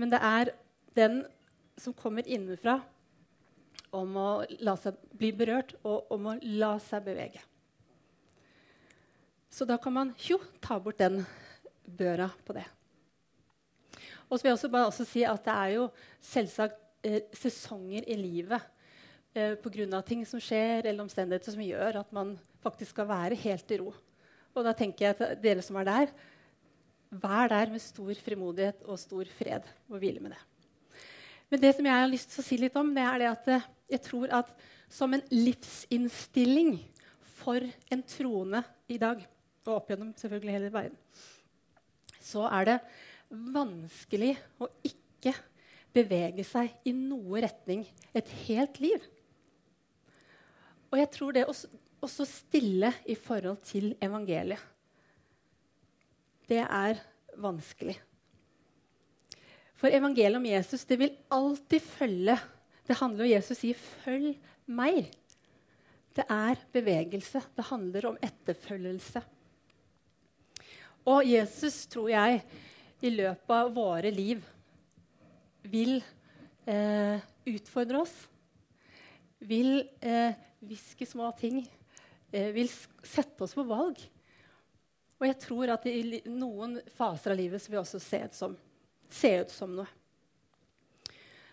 men 0.00 0.10
det 0.10 0.18
er 0.24 0.54
den 0.96 1.20
som 1.78 1.94
kommer 1.94 2.24
innenfra 2.24 2.80
om 3.96 4.16
å 4.18 4.28
la 4.62 4.76
seg 4.78 4.98
bli 5.18 5.32
berørt 5.36 5.74
og 5.82 6.10
om 6.14 6.30
å 6.32 6.36
la 6.60 6.74
seg 6.82 7.04
bevege. 7.06 7.42
Så 9.50 9.66
da 9.66 9.76
kan 9.82 9.94
man 9.94 10.12
jo 10.22 10.38
ta 10.62 10.78
bort 10.78 11.00
den 11.00 11.24
børa 11.84 12.28
på 12.46 12.54
det. 12.54 12.66
Og 14.30 14.38
så 14.38 14.44
vil 14.44 14.52
jeg 14.52 14.58
også 14.60 14.70
bare 14.70 14.90
også 14.90 15.06
si 15.08 15.24
at 15.26 15.42
det 15.42 15.54
er 15.56 15.72
jo 15.74 15.86
selvsagt 16.22 16.78
eh, 17.02 17.24
sesonger 17.34 18.06
i 18.06 18.18
livet 18.18 18.62
eh, 19.34 19.56
pga. 19.58 20.02
ting 20.06 20.22
som 20.26 20.38
skjer, 20.38 20.86
eller 20.86 21.02
omstendigheter 21.02 21.56
som 21.56 21.64
gjør 21.64 21.98
at 22.04 22.12
man 22.14 22.36
faktisk 22.62 22.94
skal 22.94 23.08
være 23.10 23.40
helt 23.42 23.74
i 23.74 23.80
ro. 23.82 23.90
Og 24.54 24.64
da 24.66 24.72
tenker 24.72 25.08
jeg 25.08 25.16
at 25.16 25.42
dere 25.42 25.62
som 25.66 25.76
er 25.80 25.88
der, 25.88 26.14
vær 27.10 27.50
der 27.50 27.74
med 27.74 27.82
stor 27.82 28.14
frimodighet 28.22 28.86
og 28.86 28.98
stor 29.02 29.26
fred 29.34 29.66
og 29.90 29.98
hvile 29.98 30.22
med 30.22 30.36
det. 30.36 30.40
Men 31.50 31.62
det 31.64 31.74
som 31.74 31.86
jeg 31.86 31.98
har 31.98 32.10
lyst 32.10 32.30
til 32.30 32.42
å 32.42 32.46
si 32.46 32.56
litt 32.62 32.76
om, 32.78 32.92
det 32.94 33.02
er 33.02 33.18
det 33.18 33.30
at 33.32 33.48
eh, 33.50 33.68
jeg 33.90 34.02
tror 34.06 34.32
at 34.40 34.50
som 34.90 35.14
en 35.14 35.22
livsinnstilling 35.32 36.76
for 37.40 37.64
en 37.92 38.02
troende 38.06 38.62
i 38.90 38.98
dag, 39.00 39.22
og 39.66 39.76
opp 39.76 39.92
gjennom 39.92 40.12
selvfølgelig 40.18 40.56
hele 40.56 40.72
veien, 40.74 40.96
så 42.20 42.46
er 42.48 42.68
det 42.68 42.78
vanskelig 43.30 44.34
å 44.60 44.68
ikke 44.86 45.34
bevege 45.94 46.44
seg 46.46 46.72
i 46.86 46.92
noe 46.94 47.42
retning 47.44 47.84
et 48.16 48.28
helt 48.46 48.78
liv. 48.82 49.00
Og 50.90 50.98
jeg 50.98 51.10
tror 51.14 51.34
det 51.34 51.46
også, 51.46 51.70
også 52.02 52.26
stille 52.26 52.92
i 53.06 53.16
forhold 53.18 53.60
til 53.66 53.92
evangeliet. 54.02 54.62
Det 56.50 56.62
er 56.64 56.98
vanskelig. 57.38 57.94
For 59.78 59.92
evangeliet 59.94 60.40
om 60.40 60.48
Jesus 60.48 60.82
det 60.84 60.98
vil 61.00 61.14
alltid 61.32 61.84
følge 61.94 62.34
Det 62.90 62.96
handler 62.98 63.22
om 63.22 63.30
Jesus 63.30 63.58
sier 63.60 63.78
'følg 63.78 64.32
meg'. 64.66 65.12
Det 66.10 66.24
er 66.26 66.58
bevegelse. 66.72 67.40
Det 67.54 67.64
handler 67.64 68.06
om 68.06 68.16
etterfølgelse. 68.18 69.22
Og 71.06 71.22
Jesus, 71.24 71.86
tror 71.86 72.08
jeg, 72.10 72.42
i 73.00 73.10
løpet 73.10 73.54
av 73.54 73.70
våre 73.74 74.10
liv 74.10 74.42
vil 75.62 76.02
eh, 76.66 77.22
utfordre 77.46 78.02
oss. 78.02 78.16
Vil 79.38 79.86
eh, 80.02 80.34
små 81.06 81.30
ting. 81.38 81.62
Eh, 82.32 82.50
vil 82.50 82.68
sette 83.06 83.46
oss 83.46 83.54
på 83.54 83.62
valg. 83.70 84.02
Og 85.20 85.26
jeg 85.30 85.38
tror 85.38 85.76
at 85.76 85.86
i 85.86 86.24
noen 86.26 86.80
faser 86.90 87.30
av 87.30 87.38
livet 87.38 87.70
vil 87.70 87.84
også 87.84 88.02
se 88.02 88.24
ut 88.26 88.34
som, 88.34 88.58
se 89.08 89.36
ut 89.44 89.50
som 89.50 89.78
noe. 89.78 89.99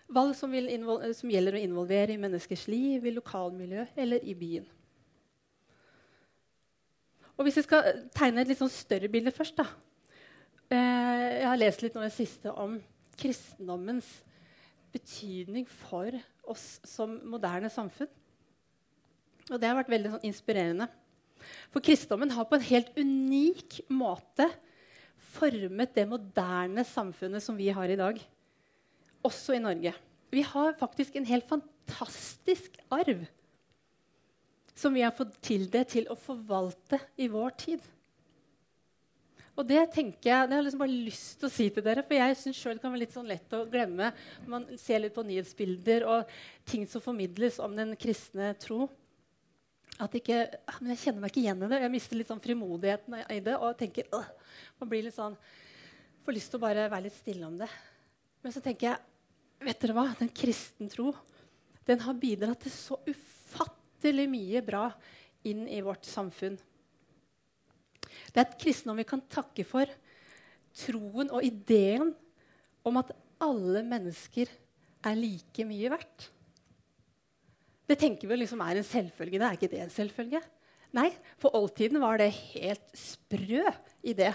Valg 0.08 0.32
som, 0.36 0.54
som, 1.14 1.30
gjelder 1.30 1.58
å 1.58 1.60
involvere 1.60 2.14
i 2.14 2.20
menneskers 2.20 2.64
liv, 2.70 3.04
i 3.04 3.12
lokalmiljø 3.12 3.84
eller 3.96 4.24
i 4.24 4.34
byen. 4.38 4.64
Og 7.36 7.44
Hvis 7.46 7.60
vi 7.60 7.66
skal 7.68 8.06
tegne 8.16 8.42
et 8.42 8.48
litt 8.50 8.58
sånn 8.58 8.72
større 8.72 9.10
bilde 9.12 9.30
først, 9.34 9.60
da, 9.60 9.68
Eh, 10.68 11.40
jeg 11.40 11.48
har 11.48 11.60
lest 11.60 11.80
litt 11.80 11.94
nå 11.96 12.02
det 12.04 12.12
siste 12.12 12.52
om 12.52 12.74
kristendommens 13.18 14.08
betydning 14.92 15.64
for 15.68 16.12
oss 16.48 16.76
som 16.84 17.14
moderne 17.28 17.70
samfunn. 17.72 18.10
Og 19.48 19.56
det 19.56 19.70
har 19.70 19.78
vært 19.78 19.92
veldig 19.94 20.12
sånn, 20.12 20.26
inspirerende. 20.28 20.90
For 21.72 21.84
kristendommen 21.84 22.34
har 22.34 22.44
på 22.48 22.58
en 22.58 22.66
helt 22.68 22.90
unik 22.98 23.78
måte 23.88 24.50
formet 25.38 25.94
det 25.96 26.04
moderne 26.10 26.84
samfunnet 26.84 27.44
som 27.44 27.56
vi 27.56 27.70
har 27.72 27.88
i 27.88 27.96
dag, 27.96 28.20
også 29.28 29.56
i 29.56 29.62
Norge. 29.62 29.94
Vi 30.32 30.44
har 30.44 30.76
faktisk 30.80 31.16
en 31.16 31.28
helt 31.28 31.46
fantastisk 31.48 32.76
arv 32.92 33.24
som 34.78 34.94
vi 34.94 35.02
har 35.02 35.14
fått 35.16 35.38
tildelt 35.42 35.90
til 35.90 36.06
å 36.10 36.16
forvalte 36.18 37.00
i 37.18 37.26
vår 37.32 37.54
tid. 37.58 37.86
Og 39.58 39.66
det 39.66 39.80
tenker 39.90 40.30
jeg, 40.30 40.46
det 40.46 40.54
har 40.54 40.60
jeg 40.60 40.68
liksom 40.68 40.82
bare 40.84 41.00
lyst 41.08 41.40
til 41.40 41.48
å 41.48 41.50
si 41.50 41.64
til 41.74 41.82
dere, 41.82 42.04
for 42.06 42.14
jeg 42.14 42.36
syns 42.38 42.60
sjøl 42.60 42.76
det 42.76 42.82
kan 42.84 42.92
være 42.94 43.02
litt 43.02 43.16
sånn 43.16 43.26
lett 43.26 43.56
å 43.56 43.64
glemme 43.66 44.12
man 44.46 44.68
ser 44.78 45.02
litt 45.02 45.16
på 45.16 45.24
nyhetsbilder 45.26 46.06
og 46.06 46.30
ting 46.68 46.84
som 46.86 47.02
formidles 47.02 47.58
om 47.64 47.74
den 47.74 47.96
kristne 47.98 48.52
tro. 48.62 48.86
At 49.98 50.14
ikke, 50.14 50.44
ah, 50.62 50.78
men 50.78 50.94
Jeg 50.94 51.02
kjenner 51.02 51.24
meg 51.24 51.32
ikke 51.32 51.42
igjen 51.42 51.64
i 51.64 51.70
det. 51.72 51.80
Jeg 51.82 51.90
mister 51.96 52.20
litt 52.20 52.30
sånn 52.30 52.44
frimodigheten 52.44 53.18
i 53.34 53.40
det. 53.42 53.56
og 53.56 53.74
tenker, 53.80 54.06
øh, 54.14 54.28
man 54.78 54.90
blir 54.92 55.08
litt 55.08 55.18
sånn, 55.18 55.34
Får 56.22 56.36
lyst 56.36 56.50
til 56.52 56.60
å 56.60 56.66
bare 56.66 56.90
være 56.92 57.06
litt 57.06 57.16
stille 57.16 57.46
om 57.46 57.54
det. 57.56 57.70
Men 58.44 58.52
så 58.52 58.60
tenker 58.60 58.90
jeg 58.90 58.98
vet 59.64 59.80
dere 59.82 59.96
hva? 59.96 60.06
Den 60.18 60.30
kristen 60.34 60.90
tro 60.92 61.12
den 61.88 62.02
har 62.04 62.18
bidratt 62.20 62.60
til 62.66 62.72
så 62.74 62.98
ufattelig 63.08 64.26
mye 64.28 64.60
bra 64.64 64.90
inn 65.48 65.64
i 65.72 65.80
vårt 65.84 66.04
samfunn. 66.04 66.58
Det 68.28 68.36
er 68.36 68.44
et 68.44 68.58
kristendom 68.60 68.98
vi 69.00 69.06
kan 69.08 69.22
takke 69.32 69.64
for. 69.64 69.88
Troen 70.76 71.32
og 71.32 71.44
ideen 71.46 72.12
om 72.86 73.00
at 73.00 73.14
alle 73.40 73.80
mennesker 73.86 74.50
er 75.08 75.16
like 75.16 75.64
mye 75.64 75.94
verdt. 75.94 76.28
Det 77.88 77.96
tenker 77.96 78.28
vi 78.28 78.36
liksom 78.42 78.60
er 78.60 78.82
en 78.82 78.86
selvfølge. 78.86 79.40
Det 79.40 79.48
er 79.48 79.56
ikke 79.56 79.72
det 79.72 79.80
en 79.80 79.94
selvfølge? 79.94 80.42
Nei, 80.96 81.08
på 81.40 81.52
oldtiden 81.56 82.00
var 82.02 82.20
det 82.20 82.28
helt 82.52 82.92
sprø 82.96 83.64
idé. 84.04 84.28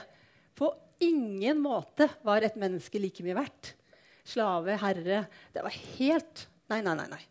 På 0.57 0.71
ingen 1.03 1.61
måte 1.61 2.09
var 2.25 2.41
et 2.41 2.57
menneske 2.57 3.01
like 3.01 3.25
mye 3.25 3.37
verdt. 3.37 3.75
Slave, 4.23 4.77
herre 4.79 5.25
Det 5.53 5.63
var 5.63 5.79
helt 5.97 6.47
Nei, 6.71 6.79
nei, 6.81 6.95
nei. 6.95 7.09
nei. 7.11 7.23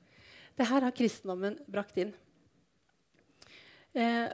Det 0.59 0.69
her 0.69 0.85
har 0.85 0.95
kristendommen 0.95 1.57
brakt 1.73 1.97
inn. 1.99 2.13
Eh, 3.97 4.29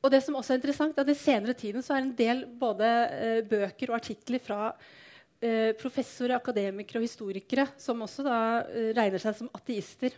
og 0.00 0.08
det 0.12 0.22
som 0.24 0.36
også 0.38 0.54
er 0.54 0.60
interessant, 0.60 0.96
er 0.96 1.04
at 1.04 1.12
I 1.12 1.18
senere 1.18 1.54
tiden 1.54 1.84
så 1.84 1.94
er 1.94 2.04
en 2.04 2.14
del 2.16 2.46
både 2.60 2.88
eh, 2.88 3.42
bøker 3.46 3.92
og 3.92 3.98
artikler 3.98 4.40
fra 4.42 4.70
eh, 4.72 5.76
professorer, 5.80 6.38
akademikere 6.38 7.02
og 7.02 7.06
historikere 7.06 7.68
som 7.80 8.00
også 8.06 8.24
da 8.26 8.38
eh, 8.64 8.90
regner 8.96 9.22
seg 9.22 9.36
som 9.42 9.52
ateister. 9.56 10.16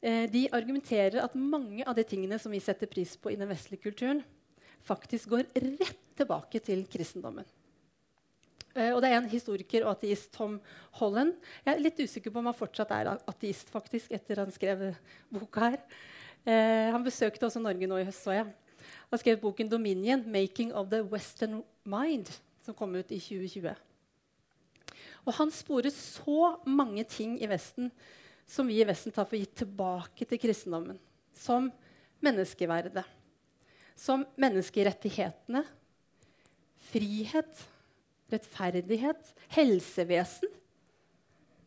Eh, 0.00 0.26
de 0.32 0.46
argumenterer 0.56 1.20
at 1.24 1.36
mange 1.36 1.84
av 1.88 1.96
de 1.96 2.04
tingene 2.08 2.38
som 2.40 2.52
vi 2.52 2.60
setter 2.64 2.90
pris 2.92 3.16
på 3.16 3.32
i 3.32 3.40
den 3.40 3.48
vestlige 3.50 3.88
kulturen, 3.88 4.22
faktisk 4.84 5.32
går 5.32 5.48
rett 5.56 6.04
tilbake 6.16 6.60
til 6.64 6.84
kristendommen. 6.92 7.48
Uh, 8.76 8.92
og 8.94 9.00
det 9.02 9.10
er 9.10 9.18
en 9.18 9.30
historiker 9.30 9.84
og 9.86 9.96
ateist, 9.96 10.30
Tom 10.34 10.58
Holland. 11.00 11.34
Jeg 11.66 11.74
er 11.74 11.82
litt 11.82 12.00
usikker 12.00 12.32
på 12.32 12.42
om 12.42 12.50
han 12.50 12.56
fortsatt 12.56 12.94
er 12.94 13.12
ateist 13.16 13.72
faktisk, 13.72 14.14
etter 14.14 14.42
han 14.44 14.54
skrev 14.54 14.90
boka 15.32 15.72
her. 15.72 15.82
Uh, 16.46 16.88
han 16.94 17.04
besøkte 17.06 17.48
også 17.48 17.62
Norge 17.62 17.90
nå 17.90 18.00
i 18.00 18.08
høst, 18.08 18.24
så 18.26 18.38
jeg 18.38 18.50
Han 19.10 19.18
skrev 19.18 19.40
boken 19.40 19.68
'Dominion 19.68 20.22
Making 20.26 20.72
of 20.72 20.88
the 20.88 21.02
Western 21.02 21.62
Mind', 21.84 22.30
som 22.62 22.74
kom 22.74 22.94
ut 22.94 23.10
i 23.10 23.18
2020. 23.18 23.74
Og 25.26 25.34
han 25.34 25.50
sporer 25.50 25.90
så 25.90 26.56
mange 26.64 27.04
ting 27.04 27.42
i 27.42 27.48
Vesten 27.50 27.90
som 28.50 28.66
vi 28.66 28.80
i 28.80 28.86
Vesten 28.86 29.14
tar 29.14 29.28
for 29.30 29.38
gitt 29.38 29.54
tilbake 29.62 30.26
til 30.26 30.40
kristendommen. 30.42 30.98
Som 31.36 31.70
menneskeverdet, 32.24 33.04
som 33.94 34.24
menneskerettighetene, 34.40 35.62
frihet, 36.90 37.66
rettferdighet, 38.32 39.34
helsevesen. 39.54 40.50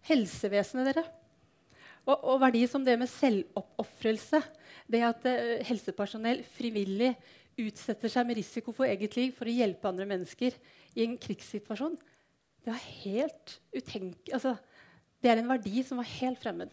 Helsevesenet, 0.07 0.89
dere. 0.91 1.05
Og, 2.03 2.17
og 2.17 2.41
verdier 2.43 2.67
som 2.67 2.83
det 2.83 2.97
med 2.99 3.11
selvoppofrelse. 3.11 4.41
Det 4.91 5.03
at 5.07 5.27
uh, 5.29 5.63
helsepersonell 5.67 6.43
frivillig 6.55 7.13
utsetter 7.59 8.11
seg 8.11 8.27
med 8.27 8.39
risiko 8.39 8.73
for 8.75 8.89
eget 8.89 9.15
liv 9.19 9.33
for 9.37 9.47
å 9.47 9.53
hjelpe 9.53 9.87
andre 9.87 10.07
mennesker 10.09 10.55
i 10.97 11.05
en 11.05 11.17
krigssituasjon. 11.21 11.95
Det 12.63 12.73
er 12.73 12.87
helt 13.03 13.57
utenk... 13.75 14.31
altså, 14.33 14.55
Det 15.21 15.31
er 15.31 15.39
en 15.39 15.51
verdi 15.51 15.83
som 15.85 15.99
var 16.01 16.09
helt 16.17 16.41
fremmed. 16.41 16.71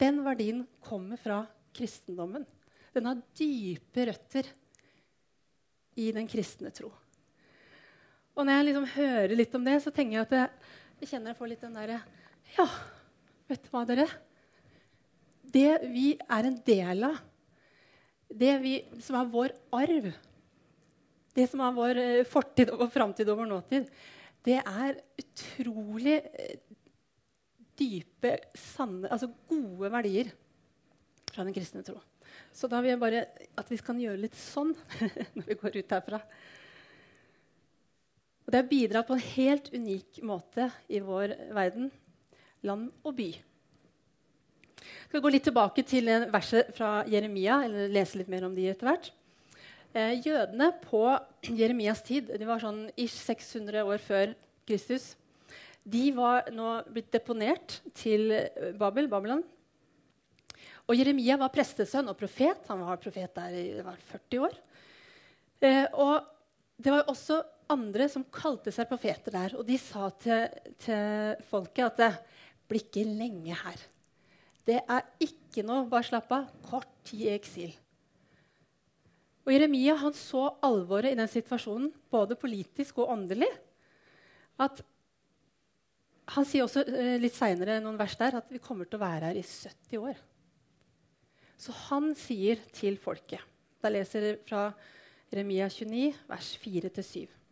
Den 0.00 0.20
verdien 0.26 0.64
kommer 0.84 1.20
fra 1.20 1.44
kristendommen. 1.74 2.46
Den 2.94 3.08
har 3.10 3.22
dype 3.36 4.06
røtter 4.10 4.48
i 5.98 6.10
den 6.14 6.28
kristne 6.30 6.70
tro. 6.74 6.90
Og 8.34 8.42
når 8.42 8.58
jeg 8.58 8.66
liksom 8.68 8.90
hører 8.96 9.36
litt 9.38 9.54
om 9.54 9.64
det, 9.66 9.78
så 9.82 9.92
tenker 9.94 10.18
jeg 10.18 10.26
at 10.26 10.36
jeg, 10.38 10.74
jeg 11.02 11.10
kjenner 11.12 11.32
jeg 11.32 11.38
får 11.38 11.50
litt 11.52 11.64
den 11.64 11.78
derre 11.78 12.00
Ja, 12.56 12.66
Vet 13.50 13.66
du 13.66 13.72
hva, 13.74 13.82
dere? 13.84 14.06
Det 15.54 15.70
vi 15.92 16.14
er 16.16 16.46
en 16.48 16.56
del 16.66 17.04
av, 17.06 17.18
det 18.32 18.54
vi, 18.62 18.78
som 19.04 19.18
er 19.20 19.28
vår 19.30 19.52
arv, 19.76 20.08
det 21.36 21.44
som 21.50 21.60
er 21.62 21.74
vår 21.76 22.00
eh, 22.00 22.22
fortid 22.26 22.72
og 22.72 22.86
framtid 22.94 23.28
og 23.28 23.42
vår 23.42 23.50
nåtid, 23.50 23.90
det 24.48 24.56
er 24.60 24.96
utrolig 25.20 26.16
eh, 26.32 26.56
dype, 27.78 28.32
sanne, 28.56 29.10
altså 29.12 29.28
gode 29.50 29.92
verdier 29.92 30.32
fra 31.30 31.44
den 31.44 31.54
kristne 31.54 31.84
tro. 31.86 31.98
Så 32.54 32.70
da 32.70 32.80
vil 32.80 32.94
jeg 32.94 33.02
bare 33.02 33.26
at 33.60 33.70
vi 33.70 33.78
kan 33.84 34.00
gjøre 34.00 34.24
litt 34.24 34.38
sånn 34.38 34.72
når 35.36 35.50
vi 35.50 35.58
går 35.60 35.78
ut 35.82 35.96
herfra. 35.98 36.22
Og 38.44 38.52
det 38.52 38.60
har 38.60 38.68
bidratt 38.68 39.08
på 39.08 39.16
en 39.16 39.26
helt 39.34 39.70
unik 39.72 40.20
måte 40.26 40.68
i 40.92 41.00
vår 41.00 41.32
verden 41.56 41.90
land 42.64 42.90
og 43.04 43.16
by. 43.16 43.30
Jeg 44.84 45.08
skal 45.08 45.22
gå 45.24 45.32
litt 45.32 45.46
tilbake 45.46 45.84
til 45.88 46.10
verset 46.32 46.72
fra 46.76 47.04
Jeremia, 47.08 47.62
eller 47.64 47.92
lese 47.92 48.20
litt 48.20 48.30
mer 48.32 48.44
om 48.44 48.54
de 48.56 48.66
etter 48.68 48.88
hvert. 48.88 49.10
Eh, 49.94 50.18
jødene 50.24 50.72
på 50.82 51.04
Jeremias 51.54 52.02
tid, 52.04 52.32
de 52.34 52.48
var 52.48 52.60
sånn 52.60 52.88
ish 52.98 53.16
600 53.22 53.84
år 53.86 54.02
før 54.02 54.34
Kristus, 54.66 55.14
de 55.84 56.08
var 56.16 56.48
nå 56.52 56.78
blitt 56.88 57.12
deponert 57.12 57.78
til 57.96 58.32
Babel, 58.80 59.08
Babylon. 59.12 59.42
Og 60.88 60.96
Jeremia 60.96 61.36
var 61.40 61.52
prestesønn 61.52 62.08
og 62.08 62.16
profet. 62.16 62.64
Han 62.68 62.84
var 62.84 63.00
profet 63.00 63.36
der 63.36 63.56
i 63.56 63.66
40 63.80 64.40
år. 64.44 64.56
Eh, 65.64 65.84
og 65.92 66.24
det 66.80 66.92
var 66.92 67.08
også 67.12 67.42
andre 67.72 68.08
som 68.12 68.26
kalte 68.34 68.72
seg 68.74 68.88
profeter 68.90 69.34
der. 69.34 69.56
Og 69.58 69.66
de 69.68 69.78
sa 69.80 70.08
til, 70.20 70.48
til 70.82 71.44
folket 71.50 71.86
at 71.86 72.00
det 72.02 72.10
blir 72.68 72.84
ikke 72.84 73.04
lenge 73.08 73.56
her. 73.58 73.86
Det 74.64 74.80
er 74.80 75.08
ikke 75.22 75.64
noe 75.66 75.84
Bare 75.90 76.06
slapp 76.06 76.32
av. 76.32 76.48
Kort 76.64 76.90
tid 77.06 77.26
i 77.28 77.34
eksil. 77.34 77.74
Og 79.44 79.52
Jeremia 79.52 79.94
han 80.00 80.14
så 80.16 80.46
alvoret 80.64 81.12
i 81.12 81.18
den 81.18 81.28
situasjonen, 81.28 81.90
både 82.10 82.36
politisk 82.40 83.02
og 83.02 83.12
åndelig. 83.12 83.50
At 84.56 84.80
han 86.32 86.46
sier 86.48 86.64
også 86.64 86.86
eh, 86.88 87.16
litt 87.20 87.36
seinere 87.36 87.76
noen 87.84 87.98
vers 88.00 88.16
der 88.16 88.38
at 88.40 88.48
vi 88.48 88.62
kommer 88.62 88.88
til 88.88 88.96
å 88.96 89.04
være 89.04 89.28
her 89.28 89.40
i 89.40 89.44
70 89.44 90.00
år. 90.00 90.22
Så 91.60 91.74
han 91.90 92.10
sier 92.18 92.58
til 92.74 92.96
folket 93.00 93.44
Da 93.80 93.90
leser 93.92 94.24
jeg 94.26 94.40
fra 94.48 94.66
Jeremia 95.30 95.68
29, 95.68 96.14
vers 96.28 96.48
4-7. 96.62 97.43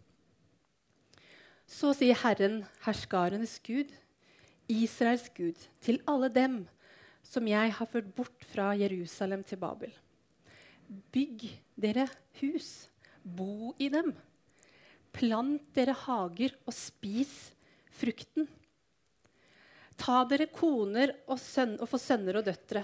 Så 1.69 1.92
sier 1.97 2.19
Herren, 2.23 2.62
herskarenes 2.85 3.59
Gud, 3.64 3.90
Israels 4.71 5.28
Gud, 5.37 5.59
til 5.83 6.00
alle 6.09 6.31
dem 6.33 6.62
som 7.26 7.47
jeg 7.49 7.73
har 7.76 7.88
ført 7.88 8.11
bort 8.16 8.47
fra 8.52 8.73
Jerusalem 8.76 9.45
til 9.47 9.61
Babel. 9.62 9.92
Bygg 11.14 11.47
dere 11.78 12.09
hus, 12.40 12.88
bo 13.23 13.73
i 13.81 13.88
dem. 13.92 14.12
Plant 15.12 15.64
dere 15.76 15.95
hager 16.04 16.57
og 16.66 16.75
spis 16.76 17.52
frukten. 17.92 18.49
Ta 19.97 20.23
dere 20.28 20.49
koner 20.50 21.12
og, 21.28 21.38
sønn, 21.40 21.76
og 21.78 21.88
få 21.88 22.00
sønner 22.00 22.40
og 22.40 22.47
døtre. 22.49 22.83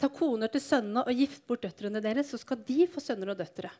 Ta 0.00 0.08
koner 0.12 0.52
til 0.52 0.62
sønnene 0.62 1.02
og 1.04 1.16
gift 1.16 1.42
bort 1.48 1.64
døtrene 1.64 2.02
deres, 2.04 2.30
så 2.30 2.38
skal 2.40 2.60
de 2.66 2.86
få 2.88 3.02
sønner 3.02 3.32
og 3.32 3.40
døtre. 3.40 3.72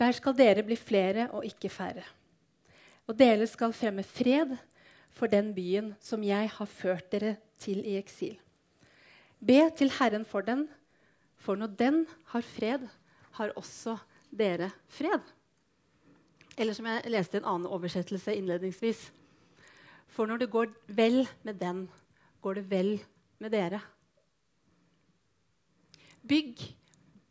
Der 0.00 0.16
skal 0.16 0.36
dere 0.38 0.64
bli 0.64 0.78
flere 0.80 1.28
og 1.36 1.44
ikke 1.44 1.70
færre. 1.70 2.06
Og 3.10 3.16
dere 3.18 3.46
skal 3.50 3.72
fremme 3.74 4.04
fred 4.06 4.52
for 5.10 5.26
den 5.26 5.50
byen 5.56 5.90
som 5.98 6.22
jeg 6.22 6.46
har 6.54 6.68
ført 6.70 7.08
dere 7.10 7.34
til 7.58 7.82
i 7.82 7.96
eksil. 7.98 8.36
Be 9.42 9.64
til 9.74 9.90
Herren 9.96 10.22
for 10.28 10.46
den, 10.46 10.68
for 11.40 11.58
når 11.58 11.72
den 11.74 12.04
har 12.30 12.44
fred, 12.46 12.86
har 13.34 13.54
også 13.58 13.96
dere 14.30 14.70
fred. 14.86 15.24
Eller 16.54 16.76
som 16.76 16.86
jeg 16.86 17.10
leste 17.10 17.38
i 17.38 17.40
en 17.40 17.48
annen 17.50 17.66
oversettelse 17.66 18.36
innledningsvis. 18.36 19.08
For 20.06 20.30
når 20.30 20.44
det 20.44 20.50
går 20.52 20.70
vel 20.86 21.24
med 21.42 21.58
den, 21.58 21.88
går 22.42 22.60
det 22.60 22.64
vel 22.70 22.92
med 23.42 23.50
dere. 23.50 23.80
Bygg, 26.28 26.62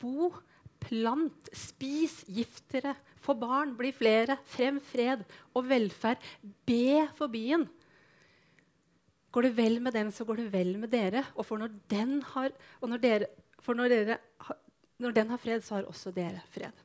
bo, 0.01 0.33
plant, 0.83 1.49
spis, 1.55 2.21
giftere, 2.31 2.95
få 3.19 3.35
barn, 3.39 3.75
bli 3.77 3.91
flere, 3.95 4.39
frem 4.49 4.79
fred 4.83 5.25
og 5.53 5.67
velferd. 5.69 6.23
Be 6.67 7.05
for 7.17 7.31
byen. 7.31 7.67
Går 9.29 9.45
det 9.45 9.53
vel 9.57 9.77
med 9.83 9.93
den, 9.93 10.09
så 10.15 10.25
går 10.25 10.41
det 10.41 10.47
vel 10.53 10.73
med 10.81 10.89
dere. 10.93 11.25
Og 11.35 11.45
for 11.45 11.61
når 11.61 11.75
den 11.91 12.17
har, 12.31 12.53
når 12.81 13.03
dere, 13.03 13.29
for 13.61 13.77
når 13.77 13.93
dere 13.93 14.19
når 14.99 15.15
den 15.15 15.29
har 15.31 15.39
fred, 15.39 15.63
så 15.63 15.77
har 15.77 15.87
også 15.87 16.11
dere 16.11 16.41
fred. 16.51 16.75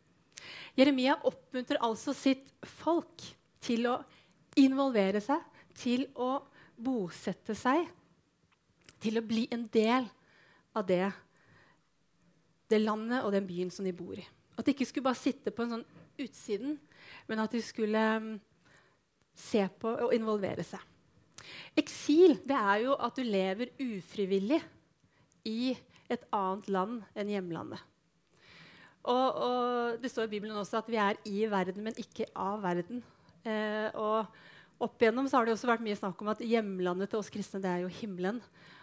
Jeremia 0.79 1.17
oppmuntrer 1.27 1.81
altså 1.83 2.15
sitt 2.15 2.47
folk 2.81 3.25
til 3.65 3.89
å 3.91 3.97
involvere 4.61 5.23
seg, 5.25 5.43
til 5.75 6.07
å 6.15 6.37
bosette 6.79 7.57
seg, 7.59 7.89
til 9.03 9.19
å 9.19 9.25
bli 9.27 9.49
en 9.55 9.67
del 9.73 10.07
av 10.75 10.87
det, 10.87 11.09
det 12.71 12.81
landet 12.81 13.25
og 13.25 13.33
den 13.35 13.47
byen 13.49 13.71
som 13.73 13.87
de 13.87 13.93
bor 13.97 14.17
i. 14.17 14.25
At 14.55 14.67
de 14.67 14.75
ikke 14.75 14.87
skulle 14.89 15.09
bare 15.09 15.21
sitte 15.21 15.53
på 15.55 15.65
en 15.65 15.77
sånn 15.77 15.87
utsiden, 16.23 16.77
men 17.29 17.43
at 17.43 17.55
de 17.55 17.63
skulle 17.65 18.03
um, 18.21 18.35
se 19.35 19.65
på 19.81 19.95
og 20.07 20.15
involvere 20.15 20.65
seg. 20.67 20.83
Eksil 21.77 22.39
det 22.47 22.57
er 22.57 22.85
jo 22.87 22.95
at 22.95 23.19
du 23.19 23.27
lever 23.27 23.75
ufrivillig 23.83 24.61
i 25.49 25.75
et 26.13 26.25
annet 26.33 26.71
land 26.73 27.03
enn 27.19 27.33
hjemlandet. 27.35 27.83
Og, 29.05 29.27
og, 29.37 29.99
Det 30.01 30.09
står 30.09 30.29
i 30.29 30.35
Bibelen 30.37 30.57
også 30.57 30.79
at 30.81 30.89
vi 30.89 30.97
er 30.97 31.19
i 31.29 31.45
verden, 31.51 31.85
men 31.85 31.99
ikke 32.01 32.31
av 32.41 32.63
verden. 32.65 33.03
Eh, 33.45 33.91
og 34.01 34.31
Opp 34.83 35.01
igjennom 35.01 35.29
så 35.31 35.39
har 35.39 35.47
det 35.47 35.55
også 35.55 35.69
vært 35.71 35.85
mye 35.85 35.97
snakk 35.97 36.23
om 36.25 36.33
at 36.33 36.41
hjemlandet 36.43 37.13
til 37.13 37.21
oss 37.21 37.31
kristne 37.33 37.61
det 37.63 37.71
er 37.71 37.85
jo 37.85 37.93
himmelen. 38.01 38.41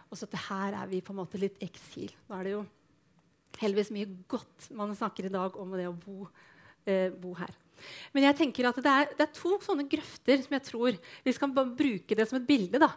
Og 0.09 0.17
så 0.17 0.27
at 0.27 0.38
her 0.47 0.77
er 0.81 0.88
vi 0.91 1.01
på 1.03 1.13
en 1.13 1.19
måte 1.19 1.39
litt 1.39 1.57
eksil. 1.63 2.13
Nå 2.29 2.38
er 2.38 2.47
det 2.47 2.53
jo 2.55 2.61
heldigvis 3.60 3.91
mye 3.93 4.10
godt 4.31 4.70
man 4.77 4.93
snakker 4.96 5.27
i 5.27 5.34
dag 5.34 5.58
om 5.60 5.74
det 5.75 5.89
å 5.89 5.98
bo, 5.98 6.29
eh, 6.86 7.10
bo 7.12 7.34
her. 7.38 7.51
Men 8.13 8.27
jeg 8.27 8.38
tenker 8.38 8.67
at 8.70 8.77
det 8.77 8.91
er, 8.91 9.10
det 9.17 9.25
er, 9.25 9.34
to 9.36 9.58
sånne 9.63 9.88
grøfter 9.89 10.43
som 10.43 10.53
jeg 10.53 10.65
tror 10.67 10.98
Vi 11.25 11.34
skal 11.34 11.53
bruke 11.55 12.17
det 12.17 12.27
som 12.29 12.38
et 12.38 12.48
bilde. 12.48 12.77
da. 12.77 12.91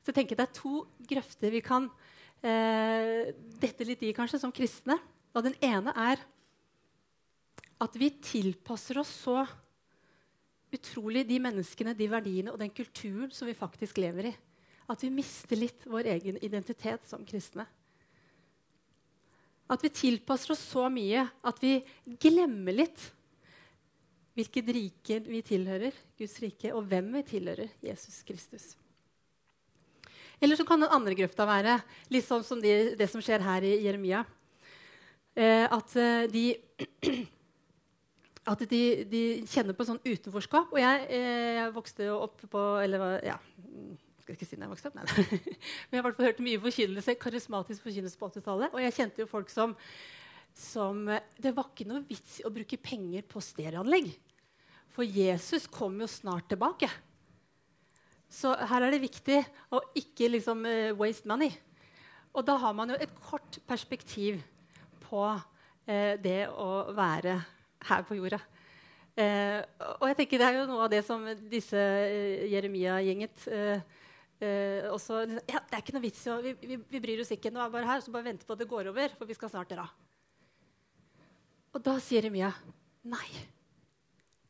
Så 0.00 0.10
jeg 0.10 0.20
tenker 0.20 0.38
Det 0.38 0.46
er 0.48 0.56
to 0.56 0.84
grøfter 1.12 1.52
vi 1.52 1.60
kan 1.60 1.90
eh, 2.42 3.32
dette 3.60 3.84
litt 3.84 4.02
i 4.02 4.14
kanskje, 4.16 4.40
som 4.40 4.52
kristne. 4.52 4.96
Og 5.34 5.44
den 5.44 5.56
ene 5.60 5.92
er 5.94 6.22
at 7.80 7.96
vi 7.96 8.10
tilpasser 8.20 8.98
oss 9.00 9.12
så 9.24 9.44
utrolig 10.70 11.24
de 11.26 11.38
menneskene, 11.42 11.96
de 11.96 12.06
verdiene 12.10 12.52
og 12.52 12.60
den 12.60 12.70
kulturen 12.70 13.30
som 13.34 13.48
vi 13.48 13.56
faktisk 13.56 13.98
lever 13.98 14.30
i. 14.30 14.34
At 14.90 15.02
vi 15.04 15.10
mister 15.14 15.58
litt 15.58 15.86
vår 15.86 16.08
egen 16.16 16.38
identitet 16.42 17.06
som 17.08 17.24
kristne. 17.26 17.66
At 19.70 19.84
vi 19.84 19.92
tilpasser 19.94 20.54
oss 20.56 20.62
så 20.72 20.88
mye 20.90 21.24
at 21.46 21.62
vi 21.62 21.78
glemmer 22.20 22.74
litt 22.74 23.06
hvilket 24.38 24.70
rike 24.74 25.18
vi 25.26 25.40
tilhører, 25.44 25.94
Guds 26.18 26.36
rike, 26.42 26.72
og 26.74 26.86
hvem 26.90 27.10
vi 27.18 27.24
tilhører, 27.34 27.72
Jesus 27.84 28.22
Kristus. 28.26 28.72
Eller 30.40 30.56
så 30.56 30.64
kan 30.64 30.80
den 30.80 30.92
andre 30.92 31.14
grøfta 31.18 31.44
være 31.46 31.76
litt 32.12 32.24
sånn 32.26 32.44
som 32.46 32.62
det, 32.62 32.94
det 32.98 33.10
som 33.12 33.22
skjer 33.22 33.44
her 33.44 33.66
i 33.66 33.74
Jeremia. 33.84 34.24
Eh, 35.36 35.66
at 35.68 35.96
eh, 36.00 36.24
de 36.32 36.44
at 38.50 38.62
de, 38.70 38.80
de, 39.06 39.22
kjenner 39.46 39.76
på 39.76 39.86
sånn 39.86 40.00
utenforskap. 40.00 40.72
Og 40.72 40.80
jeg, 40.80 41.04
eh, 41.12 41.66
vokste 41.74 42.08
opp 42.14 42.40
på 42.50 42.62
Eller 42.82 43.20
ja, 43.26 43.36
skal 44.30 44.38
ikke 44.38 44.48
si 44.48 44.58
jeg 44.58 44.70
vokste 44.70 44.90
opp, 44.90 44.98
nei. 45.00 45.04
Men 45.90 45.98
jeg 45.98 46.04
har 46.06 46.16
hørt 46.26 46.42
mye 46.46 46.62
forkynnelse, 46.62 47.16
karismatisk 47.20 47.84
forkynnelse 47.86 48.20
på 48.20 48.30
80-tallet. 48.30 48.74
Og 48.74 48.84
jeg 48.84 48.96
kjente 48.96 49.24
jo 49.24 49.30
folk 49.30 49.50
som, 49.52 49.74
som 50.54 51.02
Det 51.36 51.54
var 51.56 51.70
ikke 51.72 51.88
noe 51.90 52.04
vits 52.06 52.40
i 52.40 52.46
å 52.46 52.52
bruke 52.54 52.78
penger 52.78 53.26
på 53.26 53.42
stereoanlegg. 53.42 54.12
For 54.94 55.06
Jesus 55.06 55.66
kom 55.70 55.98
jo 56.02 56.08
snart 56.10 56.48
tilbake. 56.50 56.90
Så 58.30 58.54
her 58.54 58.86
er 58.86 58.94
det 58.94 59.02
viktig 59.02 59.40
å 59.74 59.82
ikke 59.98 60.30
liksom 60.30 60.62
uh, 60.62 60.94
waste 60.98 61.26
money. 61.30 61.50
Og 62.30 62.46
da 62.46 62.54
har 62.62 62.74
man 62.78 62.92
jo 62.92 62.98
et 63.02 63.14
kort 63.26 63.58
perspektiv 63.66 64.38
på 65.02 65.24
eh, 65.90 66.14
det 66.22 66.44
å 66.46 66.92
være 66.94 67.40
her 67.88 68.04
på 68.06 68.14
jorda. 68.20 68.38
Eh, 69.18 69.58
og 69.98 70.06
jeg 70.06 70.18
tenker 70.20 70.38
det 70.38 70.46
er 70.46 70.58
jo 70.60 70.68
noe 70.68 70.84
av 70.86 70.92
det 70.92 71.00
som 71.02 71.24
disse 71.50 71.80
Jeremia-gjenget 72.52 73.48
også 74.40 75.18
ja, 75.44 75.60
Det 75.60 75.76
er 75.76 75.82
ikke 75.82 75.94
noe 75.96 76.04
vits 76.04 76.22
i 76.24 76.36
vi, 76.46 76.52
vi, 76.64 76.76
vi, 76.80 77.00
bryr 77.02 77.20
oss 77.20 77.32
ikke. 77.34 77.52
Nå 77.52 77.60
er 77.60 77.72
bare 77.72 77.88
her, 77.88 78.04
så 78.04 78.12
bare 78.14 78.30
vente 78.30 78.46
på 78.48 78.56
at 78.56 78.62
det 78.62 78.68
går 78.70 78.88
over, 78.92 79.16
for 79.18 79.28
vi 79.28 79.36
skal 79.36 79.52
snart 79.52 79.72
dra. 79.72 79.84
Og 81.70 81.82
da 81.84 81.96
sier 82.02 82.26
Emia 82.26 82.50
nei. 83.10 83.26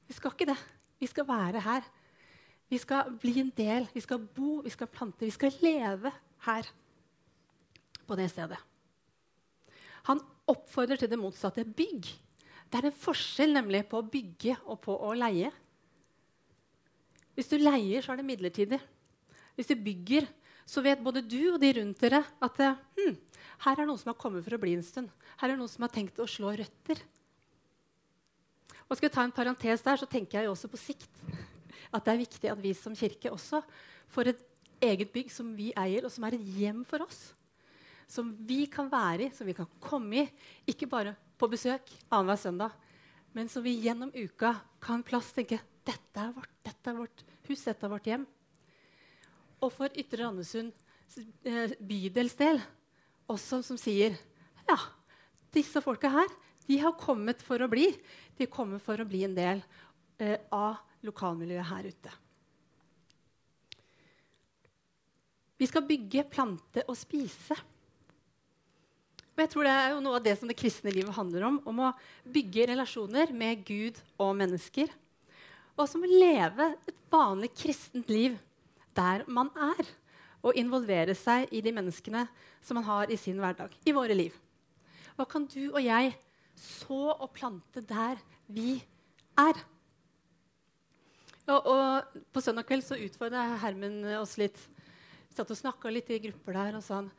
Vi 0.07 0.17
skal 0.17 0.35
ikke 0.35 0.49
det. 0.53 0.59
Vi 1.01 1.09
skal 1.11 1.27
være 1.29 1.63
her. 1.65 1.87
Vi 2.71 2.79
skal 2.79 3.11
bli 3.19 3.35
en 3.43 3.51
del, 3.57 3.89
vi 3.91 4.03
skal 4.03 4.21
bo, 4.23 4.61
vi 4.63 4.71
skal 4.71 4.91
plante, 4.91 5.27
vi 5.27 5.35
skal 5.35 5.55
leve 5.63 6.13
her. 6.47 6.69
På 8.07 8.19
det 8.19 8.29
stedet. 8.31 8.59
Han 10.07 10.23
oppfordrer 10.51 10.99
til 10.99 11.11
det 11.11 11.19
motsatte 11.19 11.65
bygg. 11.67 12.07
Det 12.71 12.79
er 12.79 12.89
en 12.89 12.95
forskjell 12.95 13.55
nemlig 13.57 13.83
på 13.91 13.99
å 13.99 14.07
bygge 14.07 14.55
og 14.71 14.79
på 14.87 14.95
å 14.95 15.11
leie. 15.19 15.51
Hvis 17.35 17.51
du 17.51 17.59
leier, 17.59 18.03
så 18.03 18.15
er 18.15 18.21
det 18.21 18.29
midlertidig. 18.29 18.79
Hvis 19.61 19.69
du 19.69 19.77
bygger, 19.77 20.25
så 20.65 20.81
vet 20.81 21.03
både 21.05 21.21
du 21.21 21.53
og 21.53 21.59
de 21.61 21.69
rundt 21.77 22.01
dere 22.01 22.23
at 22.41 22.61
hm, 22.97 23.17
her 23.67 23.81
er 23.83 23.85
noen 23.85 23.99
som 24.01 24.09
har 24.09 24.17
kommet 24.17 24.47
for 24.47 24.57
å 24.57 24.61
bli 24.63 24.73
en 24.73 24.85
stund. 24.87 25.11
Her 25.37 25.53
er 25.53 25.59
noen 25.61 25.69
som 25.69 25.85
har 25.85 25.93
tenkt 25.93 26.17
å 26.23 26.29
slå 26.31 26.55
røtter. 26.57 27.03
Og 28.89 28.97
skal 28.97 29.11
jeg 29.11 29.15
ta 29.19 29.27
en 29.27 29.35
parentes 29.37 29.85
der, 29.85 30.01
så 30.01 30.09
tenker 30.09 30.41
jeg 30.41 30.49
også 30.49 30.71
på 30.73 30.81
sikt 30.81 31.21
at 31.91 32.07
det 32.07 32.15
er 32.15 32.23
viktig 32.23 32.49
at 32.49 32.63
vi 32.63 32.73
som 32.79 32.97
kirke 32.97 33.35
også 33.35 33.61
får 34.15 34.33
et 34.33 34.41
eget 34.89 35.13
bygg 35.13 35.29
som 35.35 35.53
vi 35.59 35.69
eier, 35.77 36.07
og 36.09 36.15
som 36.15 36.25
er 36.25 36.39
et 36.39 36.49
hjem 36.57 36.81
for 36.89 37.05
oss. 37.05 37.21
Som 38.09 38.33
vi 38.49 38.65
kan 38.71 38.89
være 38.91 39.29
i, 39.29 39.31
som 39.37 39.47
vi 39.47 39.59
kan 39.59 39.69
komme 39.83 40.25
i. 40.25 40.27
Ikke 40.73 40.89
bare 40.89 41.13
på 41.37 41.51
besøk 41.53 41.93
annenhver 42.09 42.41
søndag, 42.41 42.75
men 43.37 43.53
som 43.53 43.63
vi 43.67 43.77
gjennom 43.85 44.11
uka 44.17 44.57
kan 44.83 45.05
plass 45.07 45.35
tenke 45.37 45.61
dette 45.85 46.23
er 46.25 46.33
vårt, 46.35 46.51
dette 46.65 46.91
er 46.91 46.97
vårt 46.97 47.27
hus, 47.51 47.61
dette 47.61 47.87
er 47.87 47.93
vårt 47.93 48.09
hjem. 48.09 48.27
Og 49.61 49.73
for 49.75 49.93
Ytre 49.93 50.25
Randesund 50.25 50.73
bydels 51.11 51.77
bydelsdel 51.83 52.61
også 53.31 53.61
som 53.67 53.79
sier 53.79 54.15
ja, 54.69 54.77
disse 55.55 55.83
folka 55.83 56.11
her 56.13 56.31
de 56.71 56.79
har 56.79 56.95
kommet 56.99 57.41
for 57.43 57.63
å 57.63 57.69
bli. 57.71 57.89
De 58.39 58.47
kommer 58.47 58.79
for 58.83 59.01
å 59.01 59.07
bli 59.09 59.25
en 59.27 59.35
del 59.35 59.63
eh, 60.23 60.39
av 60.55 60.79
lokalmiljøet 61.03 61.67
her 61.67 61.89
ute. 61.91 62.13
Vi 65.59 65.67
skal 65.69 65.85
bygge, 65.89 66.25
plante 66.31 66.85
og 66.87 66.95
spise. 66.97 67.57
Og 69.35 69.43
jeg 69.43 69.51
tror 69.51 69.67
Det 69.67 69.73
er 69.73 69.91
jo 69.97 70.05
noe 70.05 70.21
av 70.21 70.25
det 70.25 70.37
som 70.39 70.49
det 70.49 70.57
kristne 70.61 70.95
livet 70.95 71.17
handler 71.17 71.49
om. 71.49 71.59
Om 71.67 71.83
å 71.89 71.91
bygge 72.23 72.71
relasjoner 72.71 73.35
med 73.35 73.67
Gud 73.67 73.99
og 74.21 74.37
mennesker. 74.39 74.95
Og 75.75 75.91
som 75.91 76.07
å 76.07 76.13
leve 76.13 76.71
et 76.87 76.97
vanlig 77.11 77.51
kristent 77.57 78.09
liv 78.13 78.39
der 79.01 79.27
man 79.29 79.51
er. 79.57 79.89
Og 80.41 80.57
involvere 80.57 81.17
seg 81.17 81.51
i 81.53 81.61
de 81.65 81.73
menneskene 81.77 82.25
som 82.65 82.79
man 82.79 82.87
har 82.87 83.11
i 83.13 83.19
sin 83.21 83.41
hverdag. 83.41 83.75
I 83.85 83.97
våre 83.97 84.17
liv. 84.17 84.37
Hva 85.17 85.27
kan 85.29 85.45
du 85.45 85.67
og 85.69 85.83
jeg 85.85 86.15
så 86.57 87.11
og 87.13 87.29
plante 87.37 87.83
der 87.85 88.21
vi 88.49 88.79
er? 89.41 89.61
Og, 91.51 91.67
og 91.67 92.23
på 92.33 92.43
søndag 92.45 92.69
kveld 92.69 92.85
så 92.87 92.99
utfordra 93.01 93.59
Hermen 93.61 94.05
oss 94.21 94.37
litt. 94.41 94.57
Vi 95.29 95.37
satt 95.37 95.51
og 95.53 95.59
snakka 95.59 95.93
litt 95.93 96.11
i 96.13 96.21
grupper 96.25 96.57
der 96.57 96.79
og 96.79 96.85
sa 96.87 97.03
han, 97.03 97.11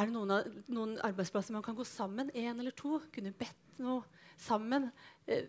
er 0.00 0.08
det 0.08 0.14
noen, 0.14 0.62
noen, 0.72 0.94
arbeidsplasser 1.04 1.52
man 1.52 1.64
kan 1.64 1.76
gå 1.76 1.84
sammen, 1.84 2.30
én 2.32 2.56
eller 2.56 2.72
to? 2.76 2.96
Kunne 3.12 3.34
bedt 3.36 3.80
noe 3.82 4.00
sammen? 4.40 4.88
Eh, 5.28 5.44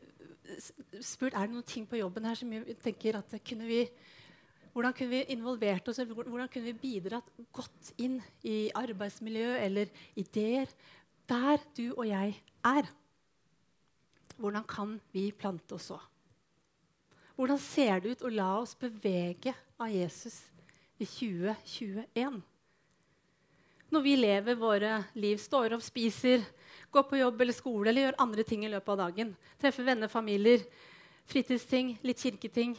spurt 0.99 1.31
er 1.31 1.47
det 1.47 1.55
noen 1.55 1.67
ting 1.67 1.87
på 1.87 2.01
jobben 2.01 2.27
her 2.27 2.35
som 2.35 2.51
vi 2.51 2.75
tenker 2.83 3.21
at 3.21 3.37
kunne 3.47 3.69
vi 3.69 3.85
hvordan 4.73 4.93
kunne 4.97 5.13
vi 5.13 5.33
involvert 5.35 5.87
oss, 5.87 5.99
hvordan 6.01 6.49
kunne 6.49 6.71
vi 6.71 6.79
bidratt 6.81 7.27
godt 7.53 7.91
inn 8.01 8.17
i 8.41 8.71
arbeidsmiljø 8.73 9.51
eller 9.61 9.91
ideer 10.17 10.71
der 11.29 11.61
du 11.77 11.91
og 11.91 12.07
jeg 12.09 12.33
er? 12.65 12.89
Hvordan 14.37 14.65
kan 14.65 14.95
vi 15.13 15.27
plante 15.31 15.77
oss 15.77 15.91
så? 15.91 15.99
Hvordan 17.37 17.61
ser 17.61 18.01
det 18.01 18.15
ut 18.15 18.25
å 18.25 18.33
la 18.33 18.49
oss 18.61 18.73
bevege 18.77 19.53
av 19.81 19.93
Jesus 19.93 20.39
i 20.97 21.05
2021? 21.05 22.41
Når 23.93 24.01
vi 24.01 24.15
lever 24.17 24.57
våre 24.57 24.95
liv, 25.21 25.37
står 25.37 25.75
opp, 25.77 25.85
spiser, 25.85 26.41
går 26.93 27.05
på 27.09 27.19
jobb 27.21 27.41
eller 27.45 27.53
skole 27.53 27.91
eller 27.91 28.07
gjør 28.07 28.19
andre 28.25 28.45
ting 28.47 28.65
i 28.65 28.71
løpet 28.73 28.89
av 28.95 29.03
dagen. 29.05 29.35
Treffer 29.61 29.85
venner, 29.85 30.09
familier, 30.09 30.65
fritidsting, 31.29 31.93
litt 32.01 32.21
kirketing. 32.21 32.73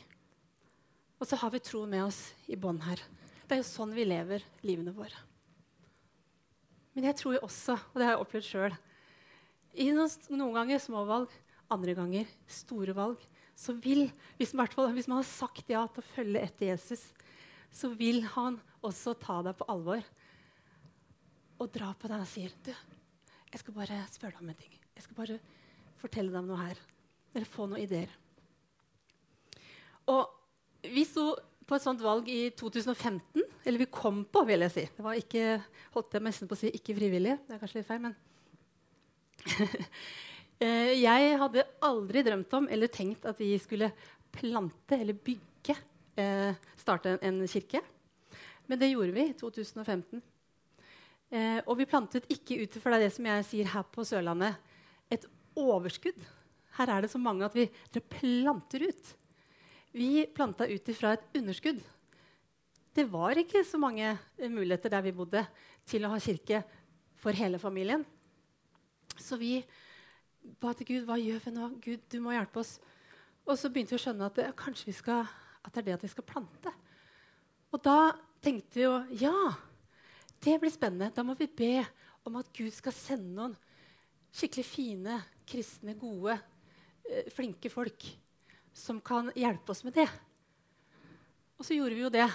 Og 1.21 1.29
så 1.29 1.39
har 1.41 1.53
vi 1.55 1.63
troen 1.63 1.93
med 1.93 2.07
oss 2.07 2.21
i 2.51 2.59
bånn 2.59 2.83
her. 2.85 3.01
Det 3.45 3.57
er 3.57 3.63
jo 3.63 3.69
sånn 3.69 3.95
vi 3.95 4.07
lever 4.07 4.45
livene 4.65 4.95
våre. 4.97 5.21
Men 6.95 7.09
jeg 7.11 7.19
tror 7.19 7.37
jo 7.37 7.45
også, 7.47 7.77
og 7.77 7.97
det 7.99 8.07
har 8.07 8.15
jeg 8.15 8.25
opplevd 8.25 8.49
sjøl, 8.49 8.77
i 9.75 9.89
noen, 9.91 10.55
ganger 10.55 10.79
små 10.79 11.03
valg, 11.09 11.33
andre 11.73 11.95
ganger 11.99 12.29
store 12.47 12.95
valg, 12.95 13.23
så 13.59 13.75
vil, 13.83 14.07
hvis, 14.39 14.53
hvis 14.55 15.09
man 15.11 15.19
har 15.19 15.27
sagt 15.27 15.71
ja 15.71 15.83
til 15.91 16.03
å 16.03 16.11
følge 16.15 16.43
etter 16.47 16.71
Jesus, 16.71 17.09
så 17.75 17.91
vil 17.99 18.23
han 18.37 18.61
også 18.87 19.17
ta 19.19 19.41
deg 19.47 19.59
på 19.59 19.67
alvor 19.71 20.03
og 21.59 21.71
dra 21.75 21.91
på 21.99 22.11
deg 22.11 22.23
og 22.23 22.31
sier 22.31 22.55
du, 22.67 22.71
jeg 23.55 23.63
skal 23.63 23.77
bare 23.77 24.01
spørre 24.11 24.35
deg 24.35 24.43
om 24.43 24.51
en 24.51 24.59
ting. 24.59 24.79
Jeg 24.95 25.05
skal 25.07 25.19
bare 25.19 25.39
fortelle 26.01 26.33
deg 26.33 26.41
om 26.41 26.49
noe 26.51 26.59
her. 26.59 26.79
Eller 27.35 27.51
få 27.51 27.69
noen 27.71 27.83
ideer. 27.83 28.11
Og 30.11 30.27
vi 30.93 31.05
sto 31.09 31.33
på 31.65 31.77
et 31.77 31.85
sånt 31.85 32.03
valg 32.05 32.29
i 32.29 32.51
2015. 32.57 33.43
Eller 33.65 33.81
vi 33.81 33.89
kom 33.93 34.23
på, 34.29 34.45
vil 34.49 34.65
jeg 34.67 34.75
si. 34.75 34.85
Det 34.97 35.05
var 35.05 35.19
ikke, 35.19 35.45
holdt 35.95 36.17
jeg 36.17 36.25
nesten 36.27 36.51
på 36.51 36.57
å 36.57 36.61
si 36.61 36.73
ikke 36.77 36.97
frivillig. 36.99 37.39
Det 37.47 37.57
er 37.57 37.63
kanskje 37.63 37.81
litt 37.81 37.89
feil, 37.89 38.03
men 38.05 38.17
eh, 40.65 40.93
Jeg 40.97 41.33
hadde 41.41 41.67
aldri 41.85 42.23
drømt 42.27 42.55
om 42.59 42.69
eller 42.73 42.93
tenkt 42.93 43.27
at 43.29 43.41
vi 43.41 43.51
skulle 43.61 43.91
plante 44.35 44.99
eller 44.99 45.17
bygge, 45.17 45.77
eh, 46.21 46.53
starte 46.81 47.17
en, 47.23 47.43
kirke. 47.49 47.83
Men 48.69 48.81
det 48.81 48.93
gjorde 48.93 49.17
vi 49.17 49.29
i 49.31 49.37
2015. 49.41 50.23
Eh, 51.35 51.61
og 51.65 51.79
vi 51.81 51.89
plantet 51.89 52.29
ikke 52.33 52.61
ut 52.63 52.79
fra 52.83 53.01
det 53.01 53.11
som 53.15 53.27
jeg 53.29 53.49
sier 53.49 53.73
her 53.73 53.85
på 53.93 54.05
Sørlandet, 54.07 54.57
et 55.13 55.25
overskudd. 55.57 56.19
Her 56.77 56.91
er 56.91 57.05
det 57.05 57.13
så 57.13 57.21
mange 57.23 57.47
at 57.47 57.55
vi 57.57 57.69
planter 58.11 58.89
ut. 58.89 59.15
Vi 59.95 60.27
planta 60.35 60.67
ut 60.67 60.89
ifra 60.91 61.13
et 61.15 61.37
underskudd. 61.39 61.79
Det 62.95 63.05
var 63.11 63.39
ikke 63.39 63.61
så 63.67 63.79
mange 63.79 64.09
eh, 64.11 64.51
muligheter 64.51 64.91
der 64.91 65.05
vi 65.07 65.13
bodde, 65.15 65.45
til 65.87 66.07
å 66.07 66.11
ha 66.11 66.19
kirke 66.19 66.63
for 67.21 67.37
hele 67.37 67.61
familien. 67.63 68.03
Så 69.15 69.39
vi 69.39 69.61
ba 70.59 70.73
til 70.75 70.89
Gud 70.89 71.07
hva 71.07 71.19
gjør 71.21 71.45
vi 71.45 71.53
nå? 71.55 71.69
Gud, 71.85 72.03
du 72.11 72.19
må 72.25 72.35
hjelpe 72.35 72.63
oss. 72.65 72.73
Og 73.47 73.55
så 73.61 73.71
begynte 73.71 73.95
vi 73.95 74.01
å 74.01 74.03
skjønne 74.07 74.27
at 74.27 74.41
det, 74.41 74.49
kanskje 74.59 74.89
vi 74.89 74.97
skal, 74.97 75.31
at 75.63 75.71
det 75.71 75.85
er 75.85 75.89
det 75.91 75.97
at 76.01 76.09
vi 76.09 76.13
skal 76.17 76.27
plante. 76.27 76.75
Og 77.71 77.83
da 77.87 77.99
tenkte 78.43 78.81
vi 78.81 78.87
jo 78.87 78.97
ja, 79.21 79.37
det 80.43 80.59
blir 80.59 80.75
spennende. 80.75 81.13
Da 81.15 81.23
må 81.23 81.39
vi 81.39 81.47
be 81.47 81.85
om 82.27 82.41
at 82.43 82.51
Gud 82.57 82.75
skal 82.75 82.97
sende 82.97 83.31
noen 83.37 83.57
skikkelig 84.35 84.67
fine, 84.67 85.23
kristne, 85.47 85.95
gode, 86.01 86.35
eh, 87.07 87.31
flinke 87.31 87.71
folk 87.71 88.11
som 88.75 89.01
kan 89.01 89.31
hjelpe 89.39 89.73
oss 89.73 89.85
med 89.87 89.95
det. 89.97 90.09
Og 91.59 91.67
så 91.67 91.77
gjorde 91.77 91.97
vi 91.97 92.03
jo 92.03 92.13
det. 92.13 92.27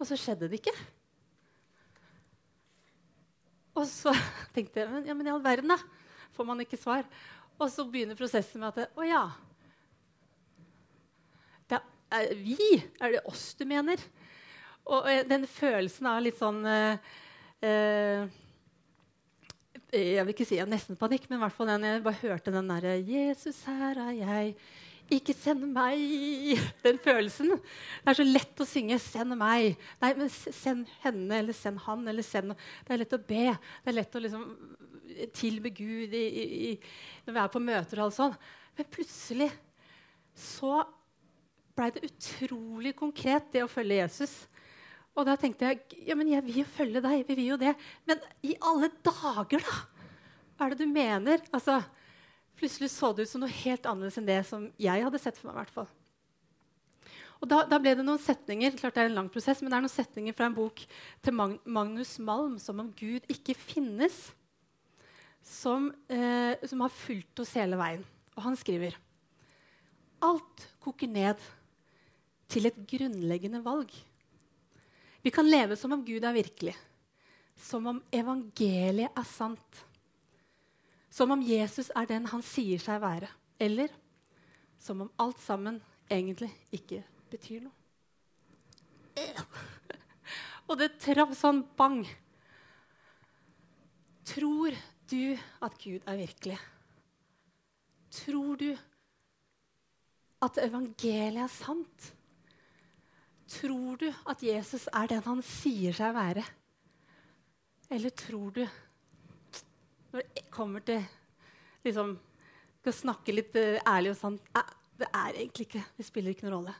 Og 0.00 0.08
så 0.08 0.16
skjedde 0.18 0.48
det 0.48 0.60
ikke. 0.60 0.74
Og 3.76 3.84
så 3.88 4.14
tenkte 4.56 4.80
jeg 4.82 4.92
men, 4.92 5.04
ja, 5.08 5.16
men 5.16 5.28
i 5.28 5.34
all 5.34 5.44
verden, 5.44 5.72
da. 5.74 5.78
Får 6.36 6.48
man 6.48 6.60
ikke 6.64 6.80
svar. 6.80 7.04
Og 7.56 7.68
så 7.72 7.84
begynner 7.88 8.18
prosessen 8.18 8.60
med 8.62 8.76
at 8.76 8.96
Å 8.96 9.06
ja. 9.06 9.24
Det 11.68 11.80
er 12.16 12.32
vi? 12.40 12.72
Er 13.00 13.16
det 13.16 13.26
oss 13.28 13.50
du 13.58 13.64
mener? 13.68 14.00
Og 14.86 15.08
eh, 15.10 15.24
den 15.26 15.46
følelsen 15.50 16.08
av 16.10 16.20
litt 16.22 16.38
sånn 16.38 16.60
eh, 16.70 17.14
eh, 17.66 18.26
Jeg 19.90 20.26
vil 20.26 20.34
ikke 20.34 20.46
si 20.46 20.60
jeg 20.60 20.70
nesten 20.70 20.98
panikk, 21.00 21.26
men 21.28 21.40
i 21.40 21.44
hvert 21.44 21.56
fall 21.56 21.72
den 21.72 21.88
jeg 21.88 22.04
bare 22.04 22.22
hørte 22.22 22.54
den 22.54 22.70
derre 22.70 22.98
'Jesus, 23.00 23.64
her 23.66 23.98
er 24.08 24.12
jeg'. 24.20 24.54
Ikke 25.12 25.34
send 25.38 25.62
meg! 25.70 26.58
Den 26.82 26.98
følelsen. 27.02 27.52
Det 27.54 28.10
er 28.10 28.18
så 28.18 28.26
lett 28.26 28.62
å 28.62 28.66
synge 28.66 28.98
'send 28.98 29.36
meg'. 29.38 29.76
Nei, 30.02 30.10
men 30.18 30.30
send 30.32 30.90
henne 31.04 31.38
eller 31.38 31.54
send 31.54 31.78
han. 31.84 32.08
eller 32.08 32.26
send... 32.26 32.56
Det 32.86 32.94
er 32.94 33.02
lett 33.04 33.14
å 33.14 33.22
be. 33.22 33.44
Det 33.84 33.92
er 33.92 33.98
lett 34.00 34.18
å 34.18 34.22
liksom 34.24 34.44
tilbe 35.36 35.70
Gud 35.70 36.14
i, 36.14 36.24
i, 36.26 36.72
når 37.24 37.36
vi 37.36 37.42
er 37.44 37.54
på 37.54 37.62
møter. 37.62 38.00
og 38.00 38.08
alt 38.08 38.18
sånt. 38.18 38.48
Men 38.76 38.90
plutselig 38.90 39.50
så 40.36 40.82
blei 41.76 41.92
det 41.94 42.08
utrolig 42.10 42.94
konkret, 42.96 43.52
det 43.52 43.62
å 43.64 43.70
følge 43.70 44.00
Jesus. 44.02 44.34
Og 45.16 45.24
da 45.28 45.36
tenkte 45.40 45.70
jeg 45.70 46.02
ja, 46.10 46.16
men 46.18 46.28
jeg 46.28 46.44
vil 46.44 46.62
jo 46.62 46.70
følge 46.76 47.00
deg. 47.04 47.22
vi 47.28 47.36
vil 47.38 47.52
jo 47.54 47.60
det. 47.60 47.76
Men 48.08 48.20
i 48.42 48.56
alle 48.60 48.90
dager, 49.04 49.62
da! 49.62 49.76
Hva 50.56 50.66
er 50.66 50.72
det 50.72 50.84
du 50.84 50.88
mener? 50.88 51.42
Altså, 51.52 51.78
Plutselig 52.56 52.90
så 52.94 53.12
det 53.12 53.26
ut 53.26 53.30
som 53.30 53.42
noe 53.44 53.52
helt 53.52 53.86
annerledes 53.88 54.18
enn 54.20 54.28
det 54.28 54.40
som 54.48 54.66
jeg 54.80 55.04
hadde 55.04 55.20
sett 55.20 55.38
for 55.40 55.50
meg. 55.50 55.58
Hvert 55.60 55.74
fall. 55.82 55.90
Og 57.36 57.50
da, 57.50 57.60
da, 57.68 57.78
ble 57.82 57.92
det 57.98 58.04
noen 58.06 58.22
setninger 58.22 58.78
klart 58.78 58.96
det 58.96 59.04
er 59.04 59.10
en 59.10 59.18
lang 59.18 59.28
prosess, 59.32 59.60
men 59.60 59.70
det 59.70 59.76
er 59.76 59.84
noen 59.84 59.92
setninger 59.92 60.36
fra 60.36 60.48
en 60.48 60.56
bok 60.56 60.80
til 61.24 61.36
Magnus 61.36 62.16
Malm, 62.18 62.56
'Som 62.58 62.80
om 62.80 62.92
Gud 62.96 63.28
ikke 63.28 63.54
finnes', 63.54 64.32
som, 65.42 65.92
eh, 66.08 66.56
som 66.64 66.80
har 66.80 66.90
fulgt 66.90 67.40
oss 67.40 67.54
hele 67.54 67.76
veien. 67.76 68.04
Og 68.36 68.42
han 68.42 68.56
skriver 68.56 68.96
Alt 70.22 70.68
koker 70.80 71.06
ned 71.06 71.36
til 72.48 72.66
et 72.66 72.78
grunnleggende 72.88 73.62
valg. 73.62 73.90
Vi 75.22 75.30
kan 75.30 75.48
leve 75.48 75.76
som 75.76 75.92
om 75.92 76.04
Gud 76.06 76.24
er 76.24 76.32
virkelig, 76.32 76.74
som 77.56 77.86
om 77.86 78.02
evangeliet 78.14 79.12
er 79.12 79.26
sant. 79.28 79.84
Som 81.16 81.32
om 81.32 81.40
Jesus 81.40 81.88
er 81.96 82.08
den 82.10 82.28
han 82.28 82.42
sier 82.44 82.80
seg 82.82 83.00
være. 83.00 83.30
Eller 83.62 83.92
som 84.82 85.00
om 85.06 85.12
alt 85.22 85.40
sammen 85.40 85.80
egentlig 86.12 86.50
ikke 86.76 87.00
betyr 87.32 87.64
noe. 87.64 87.72
Og 90.68 90.76
det 90.76 90.98
traff 91.00 91.32
sånn 91.38 91.62
bang. 91.78 92.02
Tror 94.26 94.76
du 95.08 95.38
at 95.64 95.78
Gud 95.80 96.04
er 96.04 96.20
virkelig? 96.20 96.58
Tror 98.12 98.60
du 98.60 98.68
at 100.44 100.60
evangeliet 100.60 101.46
er 101.46 101.52
sant? 101.52 102.10
Tror 103.56 103.96
du 104.02 104.08
at 104.26 104.42
Jesus 104.42 104.88
er 104.92 105.08
den 105.14 105.24
han 105.24 105.42
sier 105.46 105.96
seg 105.96 106.12
være? 106.16 106.44
Eller 107.94 108.12
tror 108.18 108.50
du 108.52 108.64
når 110.16 110.24
det 110.32 110.46
kommer 110.54 110.84
til 110.86 111.02
liksom, 111.84 112.16
å 112.16 112.94
snakke 112.94 113.34
litt 113.34 113.56
uh, 113.60 113.76
ærlig 113.84 114.14
og 114.14 114.18
sant 114.18 114.50
uh, 114.56 114.74
Det 114.96 115.08
er 115.10 115.40
egentlig 115.42 115.66
ikke 115.68 115.84
Det 115.98 116.06
spiller 116.06 116.32
ikke 116.32 116.46
noen 116.46 116.56
rolle. 116.56 116.74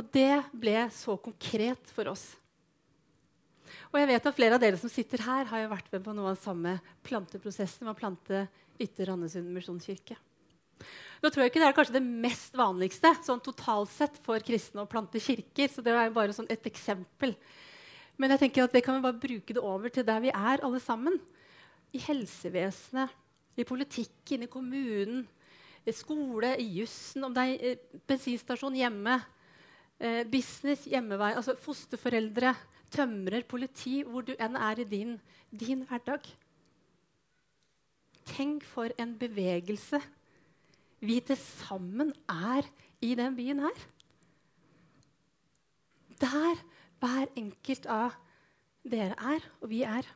Og 0.00 0.06
det 0.14 0.42
ble 0.56 0.76
så 0.96 1.14
konkret 1.20 1.92
for 1.94 2.10
oss. 2.10 2.24
Og 3.92 4.00
jeg 4.00 4.08
vet 4.08 4.26
at 4.26 4.36
Flere 4.38 4.56
av 4.56 4.62
dere 4.62 4.80
som 4.80 4.90
sitter 4.90 5.22
her, 5.22 5.44
har 5.50 5.62
jo 5.62 5.70
vært 5.70 5.92
med 5.92 6.02
på 6.06 6.14
noe 6.16 6.30
av 6.30 6.38
den 6.38 6.42
samme 6.42 6.74
planteprosessen 7.06 7.86
med 7.86 7.94
å 7.94 8.00
plante 8.00 8.42
Ytre 8.80 9.10
Randesund 9.10 9.50
misjonskirke. 9.52 10.16
Nå 11.20 11.28
tror 11.28 11.44
jeg 11.44 11.52
ikke 11.52 11.60
Det 11.60 11.68
er 11.68 11.76
kanskje 11.76 11.98
det 11.98 12.06
mest 12.24 12.56
vanligste 12.56 13.12
sånn 13.26 13.42
totalt 13.44 13.92
sett 13.92 14.16
for 14.24 14.40
kristne 14.42 14.82
å 14.82 14.90
plante 14.90 15.20
kirker. 15.20 15.68
så 15.68 15.84
det 15.84 15.92
er 15.92 16.14
bare 16.16 16.34
sånn 16.34 16.48
et 16.50 16.64
eksempel. 16.66 17.36
Men 18.20 18.34
jeg 18.34 18.42
tenker 18.42 18.66
at 18.66 18.74
det 18.76 18.82
kan 18.84 18.98
vi 18.98 19.04
bare 19.06 19.20
bruke 19.22 19.54
det 19.56 19.62
over 19.64 19.88
til 19.88 20.04
der 20.04 20.20
vi 20.20 20.28
er, 20.28 20.60
alle 20.60 20.80
sammen. 20.84 21.16
I 21.96 22.00
helsevesenet, 22.04 23.14
i 23.56 23.64
politikken, 23.64 24.44
i 24.44 24.50
kommunen, 24.50 25.24
i 25.88 25.92
skole, 25.96 26.52
i 26.60 26.66
jussen, 26.76 27.24
om 27.24 27.32
det 27.34 27.46
er 27.46 27.64
eh, 27.70 27.96
bensinstasjon 28.06 28.76
hjemme, 28.76 29.16
eh, 29.98 30.20
business, 30.28 30.84
hjemmevei, 30.92 31.32
altså 31.32 31.56
fosterforeldre, 31.58 32.52
tømrer, 32.92 33.46
politi, 33.48 34.02
hvor 34.04 34.26
du 34.26 34.34
enn 34.36 34.58
er 34.60 34.82
i 34.82 34.88
din, 34.90 35.16
din 35.50 35.86
hverdag. 35.88 36.28
Tenk 38.28 38.66
for 38.68 38.92
en 39.00 39.16
bevegelse 39.18 40.02
vi 41.00 41.16
til 41.24 41.38
sammen 41.40 42.12
er 42.28 42.68
i 43.00 43.14
den 43.16 43.36
byen 43.38 43.64
her. 43.64 43.86
Der 46.20 46.60
hver 47.00 47.30
enkelt 47.38 47.86
av 47.90 48.16
dere 48.86 49.16
er, 49.16 49.44
og 49.60 49.70
vi 49.72 49.82
er. 49.84 50.06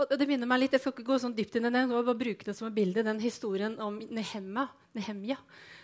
Og 0.00 0.14
det 0.18 0.26
minner 0.26 0.48
meg 0.48 0.62
litt, 0.62 0.72
Jeg 0.72 0.80
skal 0.80 0.94
ikke 0.94 1.10
gå 1.10 1.18
sånn 1.20 1.34
dypt 1.36 1.56
inn 1.56 1.68
i 1.68 1.70
det, 1.70 1.84
bare 1.88 2.16
bruke 2.16 2.46
det 2.48 2.56
som 2.56 2.66
et 2.66 2.74
bilde, 2.74 3.04
den 3.04 3.20
historien 3.20 3.78
om 3.80 4.00
Nehemia 4.10 5.36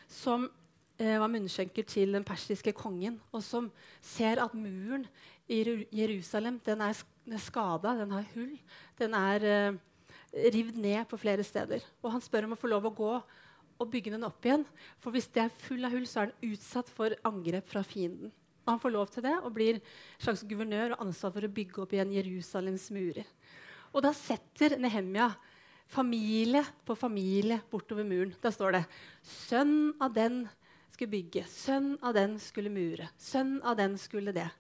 som 0.09 0.49
eh, 0.99 1.19
var 1.21 1.29
munnskjenker 1.31 1.85
til 1.87 2.17
den 2.17 2.25
persiske 2.27 2.73
kongen, 2.73 3.21
og 3.31 3.45
som 3.45 3.69
ser 4.01 4.41
at 4.43 4.57
muren 4.57 5.07
i 5.49 5.61
Jerusalem 5.93 6.59
den 6.64 6.81
er, 6.85 6.97
er 7.29 7.43
skada, 7.45 7.95
den 8.01 8.14
har 8.17 8.25
hull. 8.35 8.57
Den 8.99 9.14
er 9.17 9.45
eh, 9.45 9.79
rivd 10.57 10.81
ned 10.81 11.05
på 11.09 11.21
flere 11.21 11.45
steder. 11.45 11.85
Og 12.03 12.12
han 12.17 12.25
spør 12.25 12.49
om 12.49 12.57
å 12.57 12.61
få 12.61 12.73
lov 12.73 12.88
å 12.88 12.97
gå 12.97 13.12
og 13.79 13.91
bygge 13.93 14.12
den 14.17 14.27
opp 14.27 14.45
igjen. 14.45 14.67
For 14.99 15.14
hvis 15.14 15.31
det 15.33 15.45
er 15.45 15.57
full 15.62 15.87
av 15.87 15.95
hull, 15.95 16.09
så 16.09 16.25
er 16.25 16.33
den 16.33 16.53
utsatt 16.53 16.91
for 16.93 17.14
angrep 17.29 17.69
fra 17.71 17.85
fienden. 17.87 18.33
Og 18.68 18.74
han 18.74 18.81
får 18.83 18.92
lov 18.92 19.07
til 19.09 19.24
det 19.24 19.33
og 19.40 19.54
blir 19.57 19.78
slags 20.20 20.42
guvernør 20.44 20.92
og 20.92 21.07
ansvar 21.07 21.33
for 21.33 21.46
å 21.46 21.54
bygge 21.57 21.81
opp 21.81 21.94
igjen 21.96 22.11
Jerusalems 22.12 22.90
murer. 22.92 23.24
Og 23.96 24.04
da 24.04 24.11
setter 24.12 24.74
Nehemia 24.76 25.31
familie 25.88 26.61
på 26.85 26.92
familie 27.00 27.62
bortover 27.72 28.04
muren. 28.04 28.35
Da 28.42 28.52
står 28.52 28.76
det 28.76 28.85
'Sønn 29.24 29.96
av 29.98 30.12
den 30.12 30.48
skulle 30.92 31.11
bygge', 31.16 31.48
'Sønn 31.48 31.96
av 32.02 32.12
den 32.12 32.38
skulle 32.38 32.68
mure', 32.68 33.09
'Sønn 33.16 33.62
av 33.64 33.76
den 33.76 33.96
skulle 33.96 34.37
det'. 34.37 34.52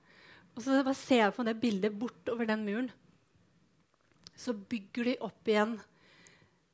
Og 0.56 0.62
så 0.62 0.82
bare 0.82 0.94
ser 0.94 1.22
jeg 1.28 1.34
på 1.34 1.44
det 1.44 1.60
bildet 1.60 1.98
bortover 1.98 2.46
den 2.46 2.64
muren. 2.64 2.90
Så 4.34 4.54
bygger 4.54 5.04
de 5.04 5.16
opp 5.20 5.46
igjen 5.46 5.80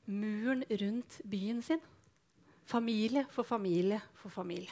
muren 0.06 0.64
rundt 0.70 1.20
byen 1.28 1.62
sin. 1.62 1.80
Familie 2.64 3.26
for 3.30 3.42
familie 3.42 4.00
for 4.14 4.28
familie. 4.28 4.70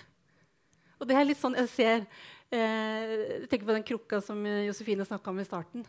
Og 1.03 1.09
det 1.09 1.17
er 1.17 1.25
litt 1.25 1.41
sånn 1.41 1.59
jeg 1.59 1.69
ser 1.69 2.07
eh, 2.53 3.47
tenker 3.49 3.67
på 3.67 3.77
den 3.77 3.87
krukka 3.87 4.21
som 4.25 4.41
Josefine 4.45 5.07
snakka 5.09 5.33
om 5.33 5.41
i 5.43 5.47
starten. 5.49 5.87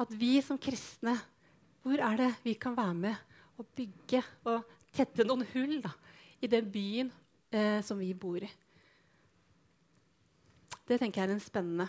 At 0.00 0.10
vi 0.10 0.38
som 0.42 0.58
kristne, 0.58 1.16
hvor 1.84 2.00
er 2.00 2.18
det 2.18 2.30
vi 2.42 2.56
kan 2.58 2.76
være 2.76 2.96
med 2.96 3.34
og 3.60 3.68
bygge 3.76 4.22
og 4.50 4.64
tette 4.94 5.26
noen 5.26 5.44
hull 5.52 5.78
da, 5.84 5.92
i 6.42 6.50
den 6.50 6.70
byen 6.72 7.12
eh, 7.54 7.80
som 7.84 8.00
vi 8.00 8.10
bor 8.16 8.42
i? 8.42 8.50
Det 10.84 10.98
tenker 11.00 11.22
jeg 11.22 11.30
er 11.30 11.36
en 11.36 11.44
spennende. 11.44 11.88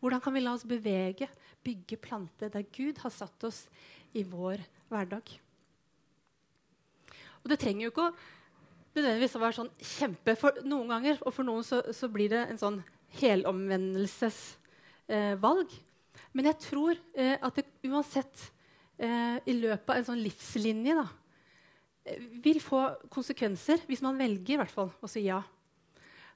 Hvordan 0.00 0.20
kan 0.24 0.34
vi 0.34 0.42
la 0.42 0.56
oss 0.56 0.66
bevege, 0.68 1.28
bygge, 1.64 1.96
plante 2.00 2.48
der 2.52 2.66
Gud 2.72 3.00
har 3.04 3.12
satt 3.12 3.44
oss 3.48 3.62
i 4.16 4.24
vår 4.24 4.60
hverdag? 4.88 5.32
Og 7.40 7.48
det 7.52 7.60
trenger 7.60 7.86
jo 7.86 7.92
ikke 7.92 8.08
å 8.10 8.14
nødvendigvis 8.96 9.36
å 9.36 9.42
være 9.42 9.56
sånn 9.60 9.70
kjempe 9.78 10.34
for 10.40 10.60
noen 10.66 10.90
ganger. 10.92 11.20
Og 11.24 11.34
for 11.36 11.46
noen 11.46 11.64
så, 11.66 11.82
så 11.96 12.08
blir 12.12 12.32
det 12.32 12.42
en 12.48 12.60
sånn 12.60 12.80
helomvendelsesvalg. 13.18 15.70
Eh, 15.70 15.78
Men 16.32 16.44
jeg 16.46 16.58
tror 16.62 16.94
eh, 17.18 17.36
at 17.42 17.54
det 17.58 17.64
uansett 17.88 18.52
eh, 18.98 19.38
i 19.46 19.52
løpet 19.56 19.90
av 19.90 19.96
en 19.96 20.04
sånn 20.12 20.22
livslinje 20.22 20.94
da, 20.94 21.08
vil 22.42 22.60
få 22.62 22.96
konsekvenser 23.12 23.78
hvis 23.86 24.02
man 24.02 24.18
velger 24.18 24.54
i 24.54 24.56
hvert 24.62 24.72
fall 24.72 24.90
å 25.02 25.06
si 25.10 25.20
ja. 25.26 25.42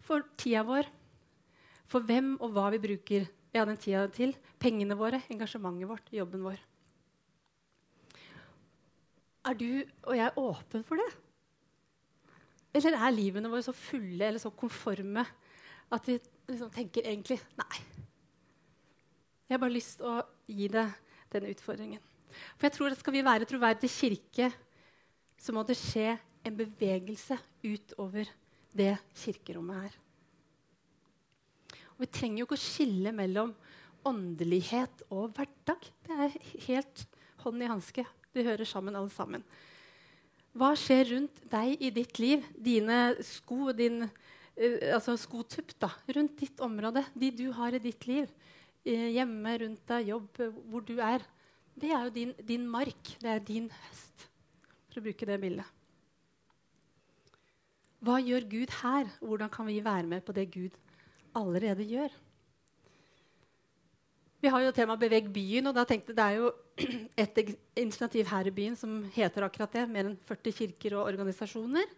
For 0.05 0.23
tida 0.37 0.63
vår, 0.67 0.85
for 1.89 2.01
hvem 2.05 2.37
og 2.43 2.53
hva 2.55 2.71
vi 2.75 2.79
bruker 2.83 3.27
ja, 3.55 3.65
den 3.65 3.77
tida 3.81 4.09
til, 4.13 4.35
pengene 4.61 4.95
våre, 4.99 5.23
engasjementet 5.31 5.89
vårt, 5.89 6.13
jobben 6.13 6.43
vår. 6.45 6.59
Er 9.45 9.55
du 9.61 9.85
og 10.09 10.17
jeg 10.17 10.33
åpen 10.41 10.85
for 10.87 11.01
det? 11.01 11.11
Eller 12.75 12.97
er 12.99 13.15
livene 13.15 13.51
våre 13.53 13.63
så 13.63 13.75
fulle 13.77 14.27
eller 14.27 14.43
så 14.43 14.51
konforme 14.51 15.23
at 15.95 16.09
vi 16.09 16.17
liksom 16.49 16.71
tenker 16.75 17.07
egentlig 17.07 17.39
nei. 17.59 17.81
Jeg 19.45 19.57
har 19.57 19.63
bare 19.63 19.77
lyst 19.77 19.99
til 20.01 20.09
å 20.09 20.21
gi 20.49 20.69
deg 20.73 20.93
den 21.35 21.49
utfordringen. 21.51 22.03
For 22.57 22.67
jeg 22.67 22.77
tror 22.77 22.95
at 22.95 23.01
Skal 23.01 23.15
vi 23.15 23.25
være 23.25 23.49
troverdig 23.49 23.91
kirke, 23.91 24.51
så 25.39 25.53
må 25.53 25.63
det 25.67 25.77
skje 25.79 26.15
en 26.45 26.57
bevegelse 26.57 27.39
utover 27.65 28.31
det 28.75 28.97
kirkerommet 29.21 29.85
her. 29.85 29.99
Og 31.95 32.05
Vi 32.05 32.11
trenger 32.11 32.41
jo 32.41 32.49
ikke 32.49 32.59
å 32.59 32.65
skille 32.65 33.13
mellom 33.15 33.55
åndelighet 34.05 35.05
og 35.15 35.33
hverdag. 35.37 35.87
Det 36.05 36.17
er 36.27 36.39
helt 36.67 37.05
hånd 37.45 37.63
i 37.63 37.71
hanske. 37.71 38.05
Det 38.35 38.45
hører 38.45 38.67
sammen, 38.69 38.97
alle 38.99 39.13
sammen. 39.13 39.45
Hva 40.55 40.73
skjer 40.79 41.09
rundt 41.13 41.39
deg 41.51 41.81
i 41.83 41.91
ditt 41.95 42.19
liv? 42.23 42.45
Dine 42.55 43.15
sko, 43.27 43.73
din 43.75 44.05
altså 44.55 45.17
skotupp 45.19 45.75
da, 45.83 45.91
rundt 46.15 46.39
ditt 46.39 46.61
område. 46.63 47.03
De 47.15 47.31
du 47.35 47.49
har 47.57 47.75
i 47.75 47.83
ditt 47.83 48.07
liv. 48.07 48.31
Uh, 48.85 49.09
hjemme, 49.15 49.55
rundt 49.63 49.87
deg, 49.89 50.11
jobb, 50.13 50.29
uh, 50.41 50.59
hvor 50.71 50.85
du 50.87 50.99
er. 51.01 51.25
Det 51.75 51.91
er 51.91 52.05
jo 52.07 52.13
din, 52.15 52.35
din, 52.47 52.67
mark. 52.71 53.15
Det 53.21 53.31
er 53.31 53.41
din 53.43 53.71
høst, 53.73 54.29
for 54.91 55.01
å 55.01 55.07
bruke 55.07 55.29
det 55.29 55.41
bildet. 55.43 55.81
Hva 58.05 58.19
gjør 58.21 58.45
Gud 58.51 58.75
her? 58.83 59.09
Hvordan 59.25 59.51
kan 59.51 59.67
vi 59.67 59.81
være 59.83 60.07
med 60.07 60.23
på 60.27 60.35
det 60.37 60.51
Gud 60.53 60.77
allerede 61.35 61.87
gjør? 61.89 62.13
Vi 64.45 64.51
har 64.53 64.61
jo 64.61 64.75
temaet 64.77 65.01
'Beveg 65.01 65.31
byen', 65.33 65.71
og 65.71 65.73
da 65.75 65.87
tenkte 65.89 66.13
det 66.13 66.21
er 66.21 66.37
jo 66.37 66.51
et 67.25 67.39
initiativ 67.81 68.29
her 68.29 68.45
i 68.45 68.53
byen 68.53 68.77
som 68.77 68.99
heter 69.15 69.47
akkurat 69.47 69.73
det. 69.73 69.87
Mer 69.89 70.11
enn 70.11 70.19
40 70.29 70.53
kirker 70.53 70.99
og 70.99 71.09
organisasjoner 71.09 71.89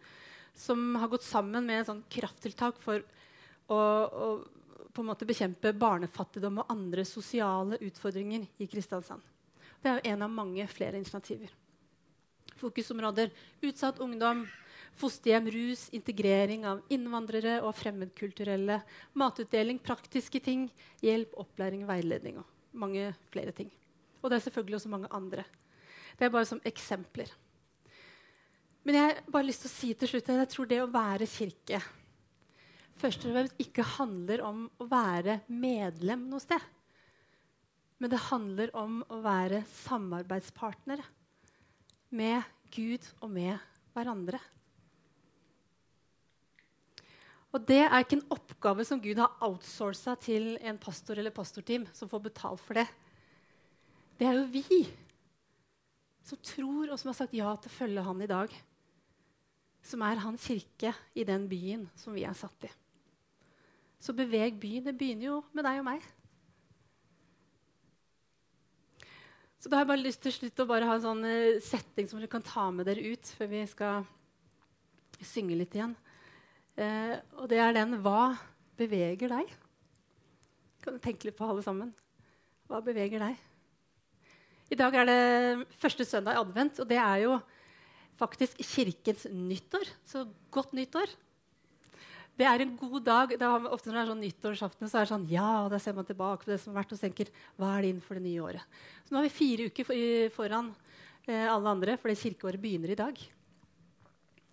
som 0.57 0.97
har 0.97 1.11
gått 1.13 1.27
sammen 1.27 1.67
med 1.67 1.83
en 1.83 1.89
sånn 1.91 2.05
krafttiltak 2.11 2.79
for 2.81 3.03
å, 3.69 3.77
å 3.77 4.29
på 4.97 5.05
en 5.05 5.11
måte 5.11 5.29
bekjempe 5.29 5.75
barnefattigdom 5.77 6.63
og 6.63 6.71
andre 6.73 7.05
sosiale 7.05 7.77
utfordringer 7.85 8.47
i 8.57 8.69
Kristiansand. 8.71 9.21
Det 9.83 9.91
er 9.91 9.99
jo 9.99 10.13
en 10.15 10.25
av 10.25 10.33
mange 10.33 10.65
flere 10.73 10.97
initiativer. 10.97 11.51
Fokusområder 12.57 13.29
utsatt 13.69 14.01
ungdom, 14.01 14.47
fosterhjem, 14.97 15.51
rus, 15.53 15.87
integrering 15.93 16.65
av 16.65 16.81
innvandrere 16.89 17.59
og 17.61 17.77
fremmedkulturelle, 17.77 18.81
matutdeling, 19.13 19.83
praktiske 19.85 20.41
ting, 20.41 20.71
hjelp, 21.05 21.37
opplæring, 21.45 21.85
veiledning 21.89 22.41
og 22.41 22.49
mange 22.73 23.11
flere 23.35 23.53
ting. 23.53 23.69
Og 24.23 24.31
det 24.31 24.39
er 24.39 24.47
selvfølgelig 24.49 24.81
også 24.81 24.95
mange 24.95 25.13
andre. 25.13 25.45
Det 26.17 26.25
er 26.27 26.33
bare 26.33 26.49
som 26.49 26.63
eksempler. 26.65 27.29
Men 28.87 29.01
jeg 29.01 29.07
har 29.11 29.23
bare 29.35 29.49
lyst 29.49 29.65
til 29.65 29.71
å 29.73 29.75
si 29.75 29.93
til 29.99 30.13
slutt 30.13 30.29
at 30.31 30.45
jeg 30.45 30.53
tror 30.55 30.69
det 30.71 30.83
å 30.85 30.91
være 30.91 31.27
kirke 31.27 31.81
først 33.01 33.27
og 33.27 33.35
fremst 33.35 33.61
ikke 33.61 33.85
handler 33.97 34.43
om 34.47 34.65
å 34.81 34.89
være 34.89 35.41
medlem 35.53 36.27
noe 36.31 36.43
sted. 36.43 36.63
Men 38.01 38.13
det 38.13 38.27
handler 38.29 38.73
om 38.77 39.01
å 39.13 39.21
være 39.25 39.63
samarbeidspartnere 39.87 41.05
med 42.17 42.45
Gud 42.75 43.05
og 43.23 43.33
med 43.33 43.57
hverandre. 43.97 44.41
Og 47.55 47.63
det 47.65 47.87
er 47.87 48.03
ikke 48.03 48.19
en 48.19 48.29
oppgave 48.35 48.85
som 48.85 49.01
Gud 49.01 49.21
har 49.23 49.39
outsourca 49.47 50.17
til 50.21 50.57
en 50.61 50.77
pastor 50.81 51.17
eller 51.17 51.33
pastorteam 51.33 51.87
som 51.97 52.11
får 52.11 52.27
betalt 52.29 52.61
for 52.61 52.77
det. 52.77 52.85
Det 54.21 54.29
er 54.29 54.37
jo 54.37 54.49
vi 54.53 54.83
som 56.27 56.41
tror 56.43 56.91
og 56.91 56.99
som 56.99 57.13
har 57.13 57.17
sagt 57.17 57.37
ja 57.37 57.53
til 57.57 57.71
å 57.71 57.77
følge 57.79 58.05
han 58.05 58.25
i 58.25 58.29
dag. 58.29 58.53
Som 59.87 60.03
er 60.03 60.19
hans 60.25 60.45
kirke 60.49 60.93
i 61.15 61.25
den 61.27 61.47
byen 61.51 61.87
som 61.99 62.17
vi 62.17 62.27
er 62.27 62.35
satt 62.37 62.67
i. 62.67 62.71
Så 64.03 64.15
beveg 64.17 64.59
byen. 64.61 64.85
Det 64.87 64.97
begynner 64.99 65.31
jo 65.31 65.41
med 65.55 65.67
deg 65.67 65.81
og 65.81 65.87
meg. 65.87 66.07
Så 69.63 69.71
da 69.71 69.79
har 69.79 69.87
jeg 69.87 69.93
bare 69.95 70.05
lyst 70.05 70.23
til 70.23 70.35
slutt 70.35 70.61
å 70.63 70.69
bare 70.69 70.87
ha 70.87 70.99
en 70.99 71.03
sånn 71.03 71.25
uh, 71.27 71.63
setting 71.65 72.07
som 72.11 72.21
dere 72.21 72.31
kan 72.31 72.45
ta 72.45 72.69
med 72.71 72.87
dere 72.87 73.15
ut 73.15 73.31
før 73.39 73.49
vi 73.51 73.63
skal 73.71 74.05
synge 75.25 75.57
litt 75.59 75.75
igjen. 75.75 75.95
Eh, 76.77 77.15
og 77.41 77.49
det 77.49 77.59
er 77.63 77.73
den 77.73 77.97
Hva 78.05 78.37
beveger 78.77 79.33
deg? 79.33 79.53
Kan 80.85 80.97
du 80.97 81.03
tenke 81.03 81.29
litt 81.29 81.39
på 81.39 81.49
alle 81.49 81.65
sammen? 81.65 81.89
Hva 82.69 82.83
beveger 82.85 83.23
deg? 83.23 83.39
I 84.69 84.77
dag 84.77 84.95
er 84.99 85.09
det 85.09 85.67
første 85.81 86.05
søndag 86.05 86.37
i 86.37 86.43
advent, 86.43 86.81
og 86.83 86.91
det 86.91 86.99
er 87.01 87.23
jo 87.23 87.39
faktisk 88.21 88.61
Kirkens 88.65 89.27
nyttår. 89.31 89.89
Så 90.09 90.27
godt 90.55 90.75
nyttår. 90.77 91.13
Det 92.37 92.45
er 92.45 92.63
en 92.63 92.75
god 92.77 92.99
dag. 93.05 93.33
Det 93.33 93.45
er 93.45 93.69
ofte 93.73 93.89
når 93.89 93.97
det 93.97 94.03
er 94.03 94.11
sånn 94.11 94.25
nyttårsaften, 94.25 94.91
så 94.91 94.99
er 94.99 95.07
det 95.07 95.13
sånn 95.15 95.31
Ja, 95.33 95.69
da 95.73 95.81
ser 95.81 95.97
man 95.97 96.09
tilbake 96.09 96.45
på 96.45 96.53
det 96.53 96.61
som 96.61 96.75
har 96.75 96.83
vært, 96.83 96.93
og 96.93 97.01
tenker 97.01 97.33
Hva 97.57 97.73
er 97.77 97.85
det 97.85 97.95
innenfor 97.95 98.19
det 98.19 98.27
nye 98.27 98.43
året? 98.45 98.77
Så 99.07 99.15
nå 99.15 99.21
har 99.21 99.29
vi 99.29 99.33
fire 99.39 99.71
uker 99.71 99.89
foran 100.35 100.75
eh, 101.25 101.47
alle 101.49 101.73
andre, 101.73 101.97
fordi 102.01 102.19
kirkeåret 102.27 102.61
begynner 102.61 102.93
i 102.93 102.99
dag. 102.99 103.23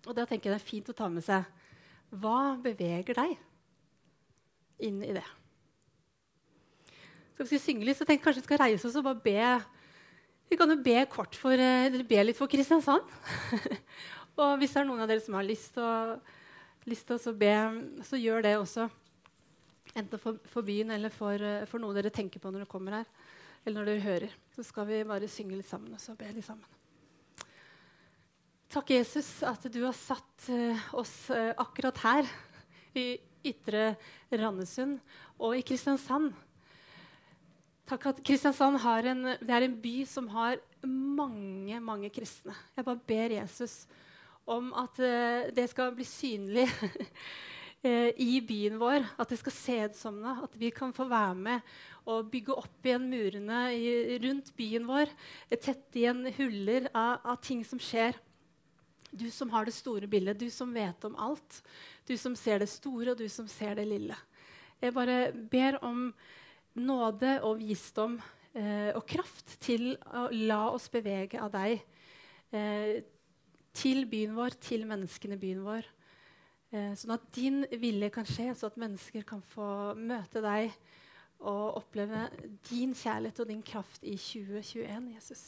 Og 0.04 0.16
da 0.16 0.24
tenker 0.28 0.48
jeg 0.48 0.56
det 0.56 0.62
er 0.62 0.70
fint 0.70 0.90
å 0.92 0.96
ta 0.96 1.10
med 1.12 1.24
seg 1.24 1.44
hva 2.14 2.54
beveger 2.62 3.16
deg 3.16 3.32
inn 4.86 5.00
i 5.02 5.14
det? 5.16 5.24
Så 7.34 7.42
hvis 7.42 7.56
vi 7.56 7.62
synge 7.62 7.88
litt, 7.88 7.98
så 7.98 8.06
tenk, 8.06 8.22
kanskje 8.22 8.44
vi 8.44 8.46
skal 8.46 8.60
reise 8.62 8.86
oss 8.86 8.98
og 9.00 9.06
bare 9.08 9.22
be. 9.24 9.46
Vi 10.50 10.58
kan 10.58 10.70
jo 10.70 10.76
be 10.84 11.00
for, 11.38 11.52
eh, 11.52 12.02
be 12.02 12.24
litt 12.24 12.38
for 12.38 12.50
Kristiansand. 12.50 13.06
og 14.40 14.58
hvis 14.60 14.74
det 14.74 14.82
er 14.82 14.88
noen 14.88 15.02
av 15.04 15.08
dere 15.10 15.22
som 15.24 15.36
har 15.38 15.46
lyst 15.46 15.74
til 15.74 15.82
å, 15.84 17.34
be, 17.38 17.54
så 18.04 18.20
gjør 18.20 18.44
det 18.44 18.54
også. 18.58 18.88
Enten 19.94 20.20
for, 20.20 20.38
for 20.50 20.66
byen 20.66 20.90
eller 20.90 21.12
for, 21.14 21.34
eh, 21.38 21.66
for, 21.70 21.80
noe 21.82 21.96
dere 21.96 22.12
tenker 22.14 22.42
på 22.42 22.52
når 22.52 22.64
dere 22.64 22.70
kommer 22.70 23.00
her. 23.00 23.10
Eller 23.64 23.80
når 23.80 23.90
dere 23.90 24.06
hører. 24.06 24.38
Så 24.54 24.66
skal 24.66 24.88
vi 24.90 25.02
bare 25.08 25.30
synge 25.30 25.56
litt 25.56 25.70
sammen 25.70 25.94
og 25.96 26.02
så 26.02 26.16
be 26.18 26.30
litt 26.34 26.46
sammen. 26.46 26.70
Takk, 28.74 28.90
Jesus, 28.90 29.28
at 29.46 29.68
du 29.70 29.84
har 29.84 29.94
satt 29.94 30.48
uh, 30.50 30.86
oss 30.98 31.28
akkurat 31.30 32.00
her 32.02 32.30
i 32.98 33.04
Ytre 33.46 33.92
Randesund 34.34 34.96
og 35.38 35.54
i 35.54 35.62
Kristiansand. 35.62 36.32
Takk 37.84 38.06
at 38.08 38.20
Kristiansand 38.24 38.78
en, 38.80 39.26
er 39.36 39.64
en 39.66 39.74
by 39.76 40.06
som 40.08 40.28
har 40.32 40.56
mange, 40.88 41.76
mange 41.84 42.08
kristne. 42.08 42.54
Jeg 42.72 42.84
bare 42.86 43.00
ber 43.06 43.34
Jesus 43.36 43.82
om 44.48 44.70
at 44.72 45.00
uh, 45.04 45.50
det 45.52 45.66
skal 45.68 45.92
bli 45.92 46.06
synlig 46.08 46.64
i 48.24 48.40
byen 48.40 48.78
vår. 48.80 49.04
At 49.20 49.28
det 49.28 49.36
skal 49.42 49.52
se 49.52 49.76
ut 49.84 49.98
som 49.98 50.16
det. 50.22 50.32
At 50.46 50.56
vi 50.56 50.70
kan 50.72 50.94
få 50.96 51.04
være 51.10 51.34
med 51.36 51.74
og 52.08 52.30
bygge 52.32 52.56
opp 52.56 52.88
igjen 52.88 53.04
murene 53.08 53.58
i, 53.76 54.16
rundt 54.24 54.48
byen 54.56 54.88
vår. 54.88 55.12
Tette 55.52 56.00
igjen 56.00 56.24
huller 56.38 56.88
av, 56.92 57.20
av 57.20 57.36
ting 57.44 57.60
som 57.68 57.80
skjer. 57.80 58.16
Du 59.12 59.26
som 59.30 59.52
har 59.52 59.68
det 59.68 59.76
store 59.76 60.08
bildet, 60.08 60.40
du 60.40 60.48
som 60.48 60.72
vet 60.72 61.04
om 61.04 61.18
alt. 61.20 61.60
Du 62.08 62.16
som 62.16 62.32
ser 62.36 62.64
det 62.64 62.70
store, 62.72 63.12
og 63.12 63.20
du 63.20 63.28
som 63.28 63.48
ser 63.48 63.76
det 63.76 63.84
lille. 63.92 64.16
Jeg 64.80 64.96
bare 64.96 65.18
ber 65.52 65.78
om 65.84 66.08
nåde 66.74 67.36
og 67.46 67.58
visdom 67.60 68.16
eh, 68.54 68.90
og 68.94 69.04
kraft 69.08 69.56
til 69.62 69.94
å 70.10 70.28
la 70.32 70.62
oss 70.74 70.88
bevege 70.92 71.40
av 71.42 71.52
deg 71.54 71.78
eh, 72.54 73.02
til 73.74 74.06
byen 74.10 74.34
vår, 74.36 74.56
til 74.62 74.86
menneskene 74.88 75.38
i 75.38 75.42
byen 75.42 75.62
vår. 75.66 75.88
Eh, 76.74 76.92
sånn 76.98 77.14
at 77.14 77.26
din 77.34 77.62
vilje 77.78 78.10
kan 78.14 78.26
skje, 78.26 78.50
så 78.54 78.70
at 78.70 78.80
mennesker 78.80 79.26
kan 79.26 79.42
få 79.54 79.94
møte 79.98 80.42
deg 80.44 80.72
og 81.44 81.80
oppleve 81.82 82.26
din 82.70 82.94
kjærlighet 82.96 83.42
og 83.42 83.50
din 83.50 83.62
kraft 83.66 84.02
i 84.06 84.16
2021, 84.16 85.12
Jesus. 85.14 85.44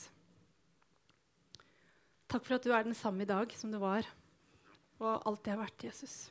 Takk 2.26 2.46
for 2.46 2.58
at 2.58 2.66
du 2.66 2.72
er 2.74 2.86
den 2.86 2.96
samme 2.98 3.22
i 3.22 3.28
dag 3.30 3.52
som 3.54 3.70
du 3.72 3.78
var, 3.82 4.06
og 4.98 5.22
alltid 5.28 5.54
har 5.54 5.62
vært, 5.62 5.86
Jesus. 5.86 6.26